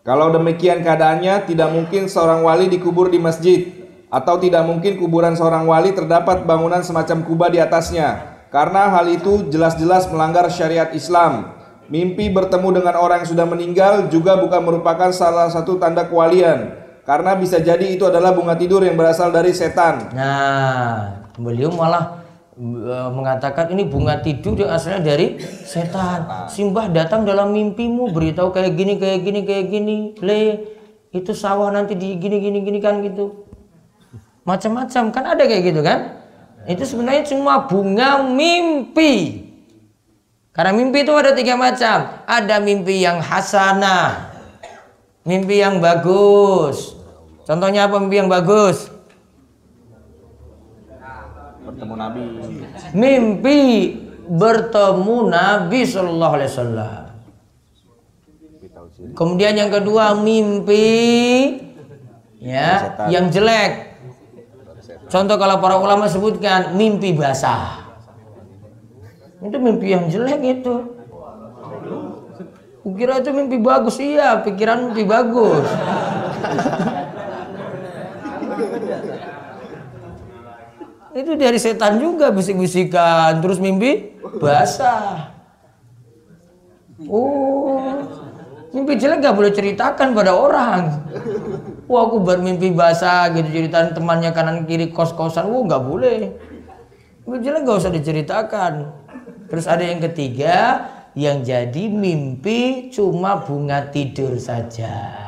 Kalau 0.06 0.30
demikian 0.30 0.82
keadaannya, 0.86 1.50
tidak 1.50 1.70
mungkin 1.74 2.10
seorang 2.10 2.42
wali 2.46 2.70
dikubur 2.70 3.10
di 3.10 3.22
masjid, 3.22 3.81
atau 4.12 4.36
tidak 4.36 4.68
mungkin 4.68 5.00
kuburan 5.00 5.34
seorang 5.34 5.64
wali 5.64 5.96
terdapat 5.96 6.44
bangunan 6.44 6.84
semacam 6.84 7.24
kubah 7.24 7.50
di 7.50 7.64
atasnya, 7.64 8.44
karena 8.52 8.92
hal 8.92 9.08
itu 9.08 9.48
jelas-jelas 9.48 10.12
melanggar 10.12 10.52
syariat 10.52 10.92
Islam. 10.92 11.58
Mimpi 11.88 12.28
bertemu 12.28 12.84
dengan 12.84 13.00
orang 13.00 13.24
yang 13.24 13.30
sudah 13.32 13.48
meninggal 13.48 14.12
juga 14.12 14.36
bukan 14.36 14.62
merupakan 14.64 15.10
salah 15.16 15.48
satu 15.48 15.80
tanda 15.80 16.06
kewalian, 16.12 16.76
karena 17.08 17.40
bisa 17.40 17.64
jadi 17.64 17.88
itu 17.88 18.04
adalah 18.04 18.36
bunga 18.36 18.60
tidur 18.60 18.84
yang 18.84 19.00
berasal 19.00 19.32
dari 19.32 19.56
setan. 19.56 20.12
Nah, 20.12 21.24
beliau 21.40 21.72
malah 21.72 22.22
Eh, 22.62 23.10
mengatakan 23.10 23.74
ini 23.74 23.88
bunga 23.90 24.22
tidur 24.22 24.54
yang 24.54 24.76
asalnya 24.76 25.16
dari 25.16 25.40
setan. 25.42 26.46
Simbah 26.46 26.94
datang 26.94 27.26
dalam 27.26 27.56
mimpimu 27.56 28.14
beritahu 28.14 28.54
kayak 28.54 28.78
gini 28.78 29.02
kayak 29.02 29.20
gini 29.24 29.40
kayak 29.48 29.66
gini. 29.72 29.98
Le 30.22 30.42
itu 31.10 31.34
sawah 31.34 31.74
nanti 31.74 31.98
di 31.98 32.22
gini 32.22 32.38
gini 32.38 32.62
gini 32.62 32.78
kan 32.78 33.02
gitu. 33.02 33.50
Macam-macam 34.42 35.04
kan 35.14 35.24
ada 35.38 35.44
kayak 35.46 35.64
gitu 35.70 35.82
kan? 35.86 36.24
Itu 36.66 36.84
sebenarnya 36.86 37.26
cuma 37.30 37.66
bunga 37.66 38.26
mimpi. 38.26 39.46
Karena 40.52 40.76
mimpi 40.76 41.06
itu 41.06 41.14
ada 41.16 41.32
tiga 41.34 41.56
macam. 41.58 42.26
Ada 42.26 42.60
mimpi 42.62 43.02
yang 43.02 43.22
hasanah. 43.22 44.34
Mimpi 45.24 45.62
yang 45.62 45.78
bagus. 45.80 46.98
Contohnya 47.46 47.86
apa 47.86 48.02
mimpi 48.02 48.18
yang 48.18 48.30
bagus? 48.30 48.92
bertemu 51.72 51.94
Nabi. 51.98 52.22
Mimpi 52.94 53.62
bertemu 54.28 55.18
Nabi 55.30 55.80
Shallallahu 55.88 56.34
Alaihi 56.38 56.52
Wasallam. 56.52 57.04
Kemudian 59.18 59.58
yang 59.58 59.72
kedua 59.74 60.14
mimpi 60.14 61.58
ya 62.38 62.98
yang 63.10 63.34
jelek. 63.34 63.91
Contoh 65.12 65.36
kalau 65.36 65.60
para 65.60 65.76
ulama 65.76 66.08
sebutkan 66.08 66.72
mimpi 66.80 67.12
basah. 67.12 67.84
Itu 69.44 69.60
mimpi 69.60 69.92
yang 69.92 70.08
jelek 70.08 70.40
itu. 70.40 70.76
Kukira 72.82 73.20
itu 73.20 73.30
mimpi 73.36 73.60
bagus, 73.62 74.00
iya, 74.00 74.40
pikiran 74.42 74.90
mimpi 74.90 75.04
bagus. 75.06 75.68
itu 81.12 81.36
dari 81.36 81.60
setan 81.60 82.00
juga 82.00 82.32
bisik-bisikan 82.32 83.44
terus 83.44 83.60
mimpi 83.60 84.16
basah 84.40 85.36
oh 87.12 88.08
mimpi 88.72 88.96
jelek 88.96 89.20
gak 89.20 89.36
boleh 89.36 89.52
ceritakan 89.52 90.16
pada 90.16 90.32
orang 90.32 90.84
wah 91.92 92.02
aku 92.08 92.24
bermimpi 92.24 92.72
basah 92.72 93.32
gitu 93.36 93.52
ceritain 93.52 93.92
temannya 93.92 94.32
kanan 94.32 94.64
kiri 94.64 94.96
kos-kosan 94.96 95.52
wah 95.52 95.62
gak 95.68 95.84
boleh 95.84 96.32
mimpi 97.28 97.40
jelek 97.44 97.68
gak 97.68 97.78
usah 97.84 97.92
diceritakan 97.92 98.74
terus 99.52 99.68
ada 99.68 99.84
yang 99.84 100.00
ketiga 100.00 100.88
yang 101.12 101.44
jadi 101.44 101.92
mimpi 101.92 102.88
cuma 102.88 103.44
bunga 103.44 103.92
tidur 103.92 104.40
saja 104.40 105.22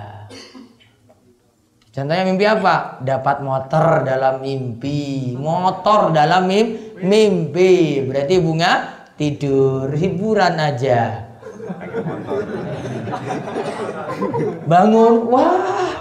Contohnya 1.93 2.25
mimpi 2.25 2.41
apa? 2.49 3.05
Dapat 3.05 3.45
motor 3.45 4.01
dalam 4.01 4.41
mimpi. 4.41 5.37
Motor 5.37 6.09
dalam 6.09 6.49
mimpi. 6.49 8.01
Berarti 8.01 8.35
bunga 8.41 8.71
tidur 9.13 9.93
hiburan 9.93 10.57
aja. 10.57 11.22
Bangun, 14.69 15.15
wah, 15.31 15.95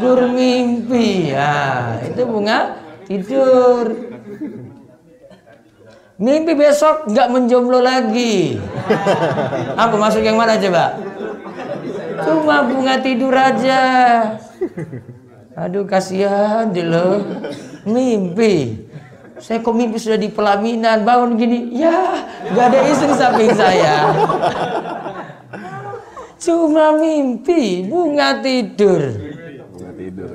bermimpi. 0.00 1.32
Ya, 1.32 2.00
itu 2.06 2.22
bunga 2.24 2.76
tidur. 3.04 3.92
Mimpi 6.22 6.54
besok 6.54 7.10
nggak 7.10 7.28
menjomblo 7.34 7.82
lagi. 7.82 8.54
Apa 9.74 9.98
masuk 9.98 10.22
yang 10.22 10.38
mana 10.38 10.54
coba? 10.54 10.94
Cuma 12.22 12.62
bunga 12.62 12.94
tidur 13.02 13.34
aja. 13.34 13.82
Aduh 15.58 15.82
kasihan 15.82 16.70
dia 16.70 16.86
lo. 16.86 17.26
Mimpi. 17.82 18.86
Saya 19.42 19.58
kok 19.58 19.74
mimpi 19.74 19.98
sudah 19.98 20.14
di 20.14 20.30
pelaminan, 20.30 21.02
bangun 21.02 21.34
gini. 21.34 21.74
Ya, 21.74 22.30
gak 22.54 22.70
ada 22.70 22.80
istri 22.86 23.10
samping 23.10 23.50
saya. 23.58 24.14
Cuma 26.38 26.94
mimpi, 26.94 27.82
bunga 27.90 28.38
tidur. 28.38 29.02
Bunga 29.74 29.90
tidur. 29.98 30.30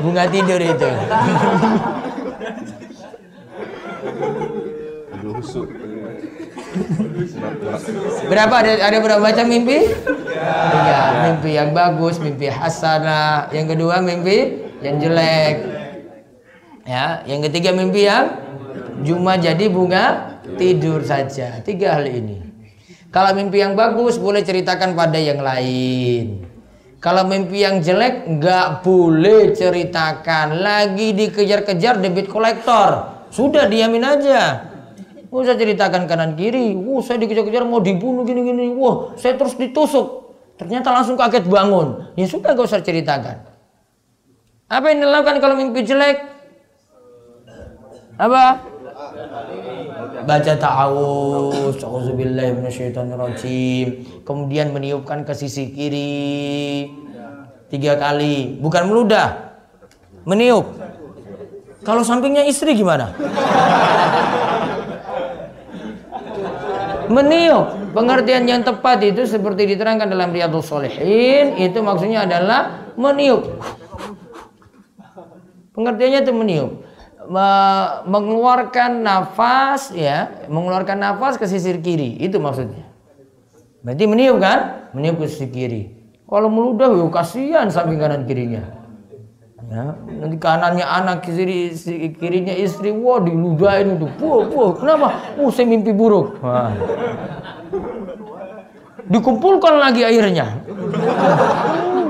bunga 0.00 0.24
tidur 0.32 0.60
itu. 0.64 0.90
Berapa 8.32 8.54
ada 8.56 8.72
ada 8.88 8.98
berapa 9.04 9.20
macam 9.20 9.46
mimpi? 9.52 9.84
Tiga. 10.48 11.00
Mimpi 11.28 11.50
yang 11.60 11.76
bagus, 11.76 12.16
mimpi 12.24 12.48
hasanah. 12.48 13.52
Yang 13.52 13.76
kedua 13.76 14.00
mimpi 14.00 14.65
yang 14.86 14.96
jelek. 15.02 15.56
Ya, 16.86 17.26
yang 17.26 17.42
ketiga 17.50 17.74
mimpi 17.74 18.06
yang 18.06 18.30
cuma 19.02 19.34
jadi 19.34 19.66
bunga 19.66 20.38
tidur 20.54 21.02
saja. 21.02 21.58
Tiga 21.66 21.98
hal 21.98 22.06
ini. 22.06 22.46
Kalau 23.10 23.34
mimpi 23.34 23.58
yang 23.58 23.74
bagus 23.74 24.22
boleh 24.22 24.46
ceritakan 24.46 24.94
pada 24.94 25.18
yang 25.18 25.42
lain. 25.42 26.46
Kalau 27.02 27.26
mimpi 27.26 27.66
yang 27.66 27.82
jelek 27.82 28.30
nggak 28.30 28.86
boleh 28.86 29.50
ceritakan. 29.50 30.62
Lagi 30.62 31.10
dikejar-kejar 31.14 31.98
debit 31.98 32.30
kolektor. 32.30 33.18
Sudah 33.34 33.66
diamin 33.66 34.06
aja. 34.06 34.70
Wah, 35.26 35.42
saya 35.42 35.58
ceritakan 35.58 36.06
kanan 36.06 36.38
kiri. 36.38 36.78
Wah, 36.78 37.02
saya 37.02 37.18
dikejar-kejar 37.18 37.66
mau 37.66 37.82
dibunuh 37.82 38.22
gini-gini. 38.22 38.70
Wah, 38.78 39.18
saya 39.18 39.34
terus 39.34 39.58
ditusuk. 39.58 40.34
Ternyata 40.56 40.88
langsung 40.94 41.18
kaget 41.18 41.44
bangun. 41.44 42.14
Ya 42.16 42.24
sudah 42.30 42.56
gak 42.56 42.64
usah 42.64 42.80
ceritakan. 42.80 43.55
Apa 44.66 44.90
yang 44.90 45.06
dilakukan 45.06 45.38
kalau 45.38 45.54
mimpi 45.54 45.86
jelek? 45.86 46.26
Apa? 48.18 48.66
Baca 50.26 50.52
ta'awuz, 50.58 51.78
auzubillahi. 51.86 52.50
Kemudian 54.26 54.74
meniupkan 54.74 55.22
ke 55.22 55.38
sisi 55.38 55.70
kiri 55.70 56.90
tiga 57.70 57.94
kali, 57.94 58.58
bukan 58.58 58.90
meludah, 58.90 59.54
meniup. 60.26 60.66
Kalau 61.86 62.02
sampingnya 62.02 62.42
istri 62.42 62.74
gimana? 62.74 63.14
Meniup. 67.06 67.94
Pengertian 67.94 68.50
yang 68.50 68.66
tepat 68.66 68.98
itu 69.06 69.30
seperti 69.30 69.70
diterangkan 69.70 70.10
dalam 70.10 70.34
Riyadhus 70.34 70.66
Shalihin 70.66 71.54
itu 71.54 71.78
maksudnya 71.78 72.26
adalah 72.26 72.90
meniup. 72.98 73.46
Pengertiannya 75.76 76.20
itu 76.24 76.32
meniup. 76.32 76.70
Me- 77.26 77.94
mengeluarkan 78.08 79.04
nafas 79.04 79.92
ya, 79.92 80.46
mengeluarkan 80.48 80.96
nafas 80.96 81.36
ke 81.36 81.44
sisir 81.44 81.78
kiri. 81.84 82.16
Itu 82.16 82.40
maksudnya. 82.40 82.88
Berarti 83.84 84.04
meniup 84.08 84.40
kan? 84.40 84.88
Meniup 84.96 85.20
ke 85.20 85.28
sisi 85.28 85.46
kiri. 85.52 85.82
Kalau 86.26 86.50
meludah, 86.50 86.90
yo 86.90 87.06
kasihan 87.12 87.70
samping 87.70 88.02
kanan 88.02 88.26
kirinya. 88.26 88.82
Ya, 89.66 89.98
nanti 89.98 90.38
kanannya 90.38 90.86
anak 90.86 91.26
kiri, 91.26 91.74
kirinya 92.22 92.54
istri, 92.54 92.94
wah 92.94 93.18
diludahin 93.18 93.98
itu. 93.98 94.06
Puh, 94.14 94.46
puh. 94.46 94.78
Kenapa? 94.78 95.34
Oh, 95.38 95.50
saya 95.50 95.66
mimpi 95.66 95.90
buruk. 95.90 96.38
Wah. 96.38 96.70
Dikumpulkan 99.10 99.74
lagi 99.82 100.06
airnya. 100.06 100.62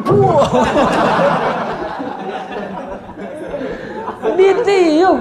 Puh. 0.05 0.41
Ditiup. 4.35 5.19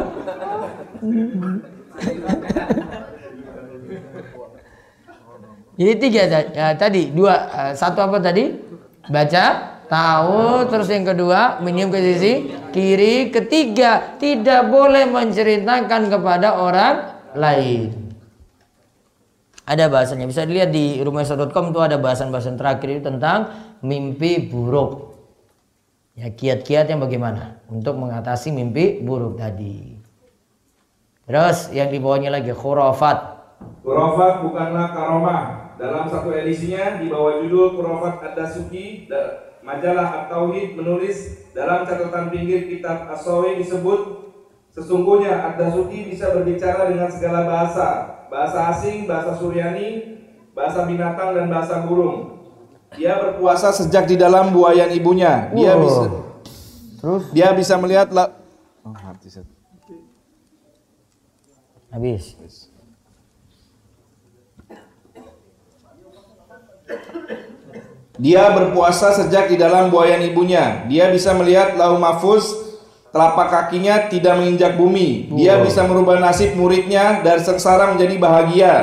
Jadi 5.76 5.94
tiga 6.00 6.22
ya, 6.56 6.72
tadi 6.80 7.12
dua 7.12 7.36
eh, 7.52 7.74
satu 7.76 8.00
apa 8.08 8.18
tadi 8.24 8.48
baca 9.12 9.76
tahu 9.92 10.66
terus 10.72 10.88
yang 10.88 11.04
kedua 11.04 11.60
minum 11.60 11.92
ke 11.92 12.00
sisi 12.00 12.48
kiri 12.72 13.30
ketiga 13.30 14.16
tidak 14.18 14.72
boleh 14.72 15.04
menceritakan 15.06 16.08
kepada 16.08 16.58
orang 16.58 16.96
lain. 17.36 17.92
Ada 19.66 19.90
bahasanya 19.90 20.30
bisa 20.30 20.46
dilihat 20.46 20.70
di 20.70 21.02
rumahsa.com 21.02 21.74
itu 21.74 21.82
ada 21.82 21.98
bahasan-bahasan 21.98 22.56
terakhir 22.56 23.02
tentang 23.02 23.50
mimpi 23.82 24.46
buruk. 24.46 25.15
Ya 26.16 26.32
kiat-kiat 26.32 26.88
yang 26.88 27.04
bagaimana 27.04 27.60
untuk 27.68 28.00
mengatasi 28.00 28.56
mimpi 28.56 29.04
buruk 29.04 29.36
tadi. 29.36 30.00
Terus 31.28 31.76
yang 31.76 31.92
di 31.92 32.00
bawahnya 32.00 32.32
lagi 32.32 32.56
khurafat. 32.56 33.36
Khurafat 33.84 34.34
bukanlah 34.48 34.96
karomah. 34.96 35.44
Dalam 35.76 36.08
satu 36.08 36.32
edisinya 36.32 37.04
di 37.04 37.12
bawah 37.12 37.44
judul 37.44 37.76
Khurafat 37.76 38.32
Ad-Dasuki, 38.32 39.12
da- 39.12 39.60
majalah 39.60 40.24
At-Tauhid 40.24 40.80
menulis 40.80 41.52
dalam 41.52 41.84
catatan 41.84 42.32
pinggir 42.32 42.70
kitab 42.72 43.12
As-Sawi 43.12 43.60
disebut 43.60 44.32
sesungguhnya 44.72 45.52
Ad-Dasuki 45.52 46.16
bisa 46.16 46.32
berbicara 46.32 46.88
dengan 46.88 47.12
segala 47.12 47.44
bahasa, 47.44 47.88
bahasa 48.32 48.72
asing, 48.72 49.04
bahasa 49.04 49.36
Suryani, 49.36 50.16
bahasa 50.56 50.88
binatang 50.88 51.36
dan 51.36 51.52
bahasa 51.52 51.84
burung. 51.84 52.45
Dia 52.96 53.14
berpuasa 53.20 53.72
sejak 53.72 54.08
di 54.08 54.16
dalam 54.16 54.52
buayan 54.52 54.92
ibunya. 54.92 55.52
Dia 55.52 55.76
Wow. 55.76 55.84
bisa 55.84 56.04
Terus 56.96 57.24
dia 57.30 57.54
bisa 57.54 57.76
melihat 57.78 58.10
la- 58.10 58.34
Oh, 58.82 58.94
mati, 58.94 59.30
Set. 59.30 59.46
habis. 61.90 62.34
Dia 68.16 68.48
berpuasa 68.56 69.12
sejak 69.12 69.52
di 69.52 69.60
dalam 69.60 69.92
buayan 69.92 70.24
ibunya. 70.24 70.88
Dia 70.88 71.12
bisa 71.12 71.36
melihat 71.36 71.76
lau 71.76 72.00
mahfuz, 72.00 72.48
telapak 73.12 73.52
kakinya 73.52 74.08
tidak 74.08 74.40
menginjak 74.40 74.80
bumi. 74.80 75.28
Dia 75.36 75.60
bisa 75.60 75.84
merubah 75.84 76.24
nasib 76.24 76.56
muridnya 76.56 77.20
dari 77.22 77.44
sengsara 77.44 77.92
menjadi 77.92 78.16
bahagia. 78.16 78.74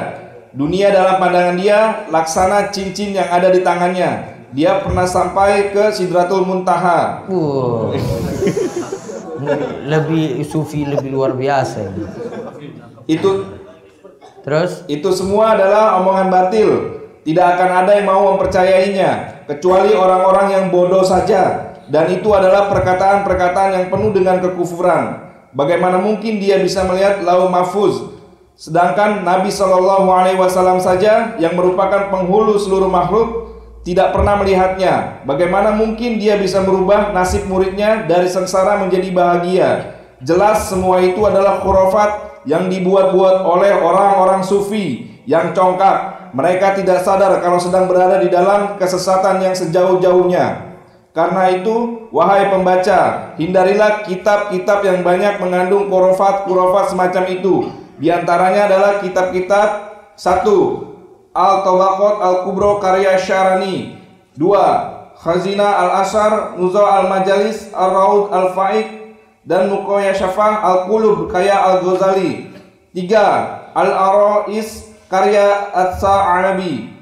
Dunia 0.52 0.92
dalam 0.92 1.16
pandangan 1.16 1.56
dia 1.56 2.04
laksana 2.12 2.68
cincin 2.68 3.16
yang 3.16 3.24
ada 3.32 3.48
di 3.48 3.64
tangannya. 3.64 4.36
Dia 4.52 4.84
pernah 4.84 5.08
sampai 5.08 5.72
ke 5.72 5.88
Sidratul 5.96 6.44
Muntaha. 6.44 7.24
Wow. 7.24 7.96
lebih 9.92 10.44
sufi 10.44 10.84
lebih 10.84 11.08
luar 11.08 11.32
biasa. 11.32 11.88
Itu 13.08 13.48
Terus 14.42 14.84
Itu 14.90 15.08
semua 15.16 15.56
adalah 15.56 15.96
omongan 16.04 16.28
batil. 16.28 16.70
Tidak 17.22 17.46
akan 17.56 17.70
ada 17.86 17.96
yang 17.96 18.10
mau 18.10 18.34
mempercayainya 18.34 19.40
kecuali 19.48 19.96
orang-orang 19.96 20.52
yang 20.52 20.64
bodoh 20.68 21.06
saja. 21.06 21.72
Dan 21.88 22.12
itu 22.12 22.28
adalah 22.34 22.68
perkataan-perkataan 22.68 23.70
yang 23.78 23.86
penuh 23.88 24.12
dengan 24.12 24.36
kekufuran. 24.42 25.32
Bagaimana 25.56 25.96
mungkin 25.96 26.42
dia 26.42 26.60
bisa 26.60 26.84
melihat 26.84 27.24
lau 27.24 27.48
mahfuz? 27.48 28.11
Sedangkan 28.62 29.26
Nabi 29.26 29.50
Shallallahu 29.50 30.06
Alaihi 30.06 30.38
Wasallam 30.38 30.78
saja 30.78 31.34
yang 31.42 31.58
merupakan 31.58 32.14
penghulu 32.14 32.54
seluruh 32.62 32.86
makhluk 32.86 33.58
tidak 33.82 34.14
pernah 34.14 34.38
melihatnya. 34.38 35.18
Bagaimana 35.26 35.74
mungkin 35.74 36.22
dia 36.22 36.38
bisa 36.38 36.62
merubah 36.62 37.10
nasib 37.10 37.50
muridnya 37.50 38.06
dari 38.06 38.30
sengsara 38.30 38.78
menjadi 38.78 39.10
bahagia? 39.10 39.70
Jelas 40.22 40.70
semua 40.70 41.02
itu 41.02 41.26
adalah 41.26 41.58
khurafat 41.58 42.38
yang 42.46 42.70
dibuat-buat 42.70 43.42
oleh 43.42 43.82
orang-orang 43.82 44.46
sufi 44.46 45.10
yang 45.26 45.50
congkak. 45.50 46.30
Mereka 46.30 46.78
tidak 46.78 47.02
sadar 47.02 47.42
kalau 47.42 47.58
sedang 47.58 47.90
berada 47.90 48.22
di 48.22 48.30
dalam 48.30 48.78
kesesatan 48.78 49.42
yang 49.42 49.58
sejauh-jauhnya. 49.58 50.78
Karena 51.10 51.50
itu, 51.50 52.06
wahai 52.14 52.46
pembaca, 52.46 53.34
hindarilah 53.42 54.06
kitab-kitab 54.06 54.86
yang 54.86 55.02
banyak 55.02 55.42
mengandung 55.42 55.90
khurafat-khurafat 55.90 56.94
semacam 56.94 57.26
itu. 57.26 57.81
Di 57.98 58.08
antaranya 58.08 58.70
adalah 58.70 58.92
kitab-kitab. 59.00 59.68
Satu 60.12 60.88
Al-Tabaqat 61.32 62.16
Al-Kubro 62.20 62.78
karya 62.78 63.16
Syarani. 63.16 63.96
Dua 64.36 64.92
Khazina 65.16 65.80
Al-Asar 65.88 66.56
Nuzul 66.56 66.84
Al-Majalis 66.84 67.72
Ar-Raud 67.72 68.32
Al-Faik 68.32 69.16
dan 69.44 69.72
Mukoya 69.72 70.12
Syafah 70.12 70.60
Al-Qulub 70.62 71.28
karya 71.32 71.56
Al-Ghazali. 71.56 72.52
Tiga 72.92 73.26
Al-Arais 73.72 74.92
karya 75.08 75.72
Atsa-Anabi 75.72 76.92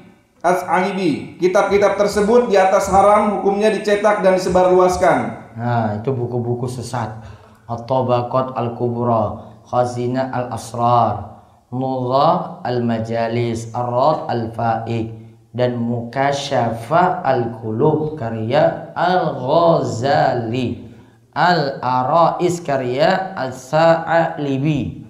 As-Anibi. 0.41 1.37
Kitab-kitab 1.37 2.01
tersebut 2.01 2.49
di 2.49 2.57
atas 2.57 2.89
haram 2.89 3.39
hukumnya 3.39 3.69
dicetak 3.69 4.25
dan 4.25 4.41
disebarluaskan. 4.41 5.17
Nah, 5.53 6.01
itu 6.01 6.09
buku-buku 6.09 6.65
sesat. 6.65 7.21
At-Tabaqat 7.69 8.57
Al-Kubra, 8.57 9.50
Khazina 9.71 10.27
Al-Asrar, 10.35 11.39
Nudha 11.71 12.59
Al-Majalis, 12.67 13.71
Ar-Rad 13.71 14.27
Al-Faik, 14.27 15.15
dan 15.55 15.79
Mukasyafa 15.79 17.23
Al-Qulub 17.23 18.19
karya 18.19 18.91
Al-Ghazali. 18.91 20.91
Al-Arais 21.31 22.59
karya 22.59 23.31
Al-Sa'alibi. 23.39 25.07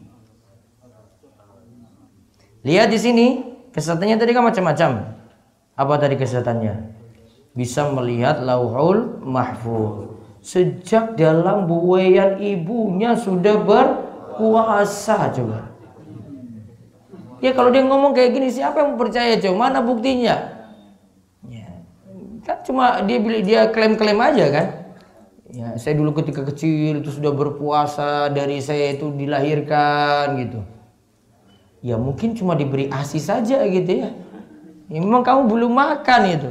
Lihat 2.62 2.93
di 2.93 3.00
sini, 3.02 3.28
kesesatannya 3.74 4.21
tadi 4.21 4.38
kan 4.38 4.45
macam-macam. 4.45 5.17
Apa 5.74 5.93
tadi 5.97 6.21
kesesatannya? 6.21 6.93
Bisa 7.58 7.89
melihat 7.89 8.45
lauhul 8.45 9.26
mahfuz. 9.26 10.13
Sejak 10.45 11.17
dalam 11.17 11.65
buayan 11.65 12.38
ibunya 12.38 13.17
sudah 13.17 13.65
berpuasa 14.32 15.28
coba. 15.36 15.60
Ya 17.41 17.52
kalau 17.58 17.74
dia 17.74 17.84
ngomong 17.84 18.13
kayak 18.13 18.32
gini 18.38 18.48
siapa 18.54 18.86
yang 18.86 18.96
percaya 18.96 19.36
coba? 19.41 19.56
Mana 19.67 19.82
buktinya? 19.82 20.62
Ya. 21.50 21.67
Kan 22.46 22.63
cuma 22.63 23.02
dia 23.04 23.17
dia 23.41 23.62
klaim-klaim 23.74 24.22
aja 24.22 24.46
kan? 24.54 24.67
Ya, 25.52 25.76
saya 25.76 26.00
dulu 26.00 26.15
ketika 26.15 26.48
kecil 26.48 27.04
itu 27.04 27.12
sudah 27.12 27.36
berpuasa 27.36 28.32
dari 28.32 28.63
saya 28.63 28.96
itu 28.96 29.12
dilahirkan 29.12 30.39
gitu. 30.39 30.63
Ya 31.84 32.00
mungkin 32.00 32.38
cuma 32.38 32.56
diberi 32.56 32.88
ASI 32.88 33.20
saja 33.20 33.60
gitu 33.67 33.91
ya. 33.91 34.15
ya 34.88 35.00
memang 35.02 35.26
kamu 35.26 35.52
belum 35.52 35.72
makan 35.76 36.22
itu. 36.30 36.50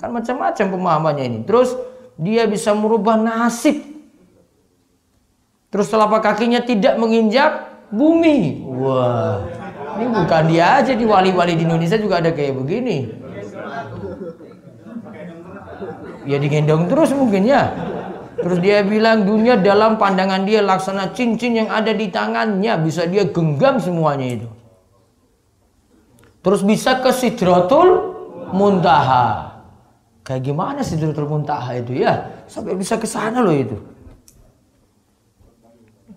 Kan 0.00 0.10
macam-macam 0.10 0.66
pemahamannya 0.74 1.24
ini. 1.28 1.38
Terus 1.46 1.76
dia 2.18 2.48
bisa 2.50 2.74
merubah 2.74 3.14
nasib. 3.14 3.87
Terus 5.68 5.86
telapak 5.92 6.24
kakinya 6.24 6.64
tidak 6.64 6.96
menginjak 6.96 7.68
bumi. 7.92 8.64
Wah. 8.64 9.44
Ini 9.98 10.06
bukan 10.14 10.42
dia 10.48 10.80
aja 10.80 10.92
di 10.94 11.04
wali-wali 11.04 11.58
di 11.58 11.66
Indonesia 11.66 11.98
juga 11.98 12.22
ada 12.22 12.30
kayak 12.32 12.54
begini. 12.56 12.98
Ya 16.24 16.36
digendong 16.40 16.88
terus 16.88 17.12
mungkin 17.12 17.44
ya. 17.44 17.72
Terus 18.38 18.62
dia 18.62 18.86
bilang 18.86 19.26
dunia 19.26 19.58
dalam 19.58 19.98
pandangan 19.98 20.46
dia 20.46 20.62
laksana 20.62 21.10
cincin 21.10 21.58
yang 21.58 21.68
ada 21.68 21.90
di 21.90 22.06
tangannya 22.06 22.78
bisa 22.78 23.04
dia 23.10 23.26
genggam 23.26 23.82
semuanya 23.82 24.40
itu. 24.40 24.48
Terus 26.38 26.62
bisa 26.62 27.02
ke 27.02 27.10
Sidratul 27.10 28.14
Muntaha. 28.54 29.58
Kayak 30.22 30.42
gimana 30.46 30.80
Sidratul 30.86 31.26
Muntaha 31.26 31.82
itu 31.82 31.98
ya? 31.98 32.46
Sampai 32.46 32.78
bisa 32.78 32.94
ke 32.94 33.10
sana 33.10 33.42
loh 33.42 33.52
itu. 33.52 33.74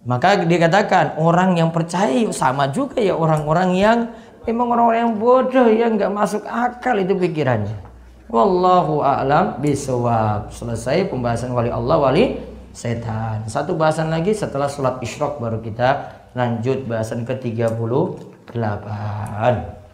Maka 0.02 0.42
dikatakan 0.42 1.22
orang 1.22 1.62
yang 1.62 1.70
percaya 1.70 2.26
sama 2.34 2.66
juga 2.74 2.98
ya 2.98 3.14
orang-orang 3.14 3.70
yang 3.78 3.98
emang 4.50 4.74
orang-orang 4.74 5.00
yang 5.06 5.16
bodoh 5.22 5.68
yang 5.70 5.94
nggak 5.94 6.10
masuk 6.10 6.42
akal 6.50 6.98
itu 6.98 7.14
pikirannya. 7.14 7.78
Wallahu 8.32 9.04
a'lam 9.04 9.60
bisawab. 9.62 10.50
Selesai 10.50 11.12
pembahasan 11.12 11.52
wali 11.54 11.70
Allah 11.70 12.00
wali 12.00 12.40
setan. 12.72 13.46
Satu 13.46 13.76
bahasan 13.76 14.08
lagi 14.10 14.32
setelah 14.32 14.72
sholat 14.72 15.04
isyrok 15.04 15.38
baru 15.38 15.60
kita 15.60 16.18
lanjut 16.32 16.88
bahasan 16.88 17.28
ke-38. 17.28 18.56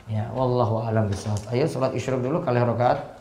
Ya, 0.08 0.24
wallahu 0.32 0.88
alam 0.88 1.12
bisawab. 1.12 1.42
Ayo 1.52 1.68
sholat 1.68 1.92
isyrok 1.92 2.24
dulu 2.24 2.40
kali 2.46 2.64
rakaat. 2.64 3.17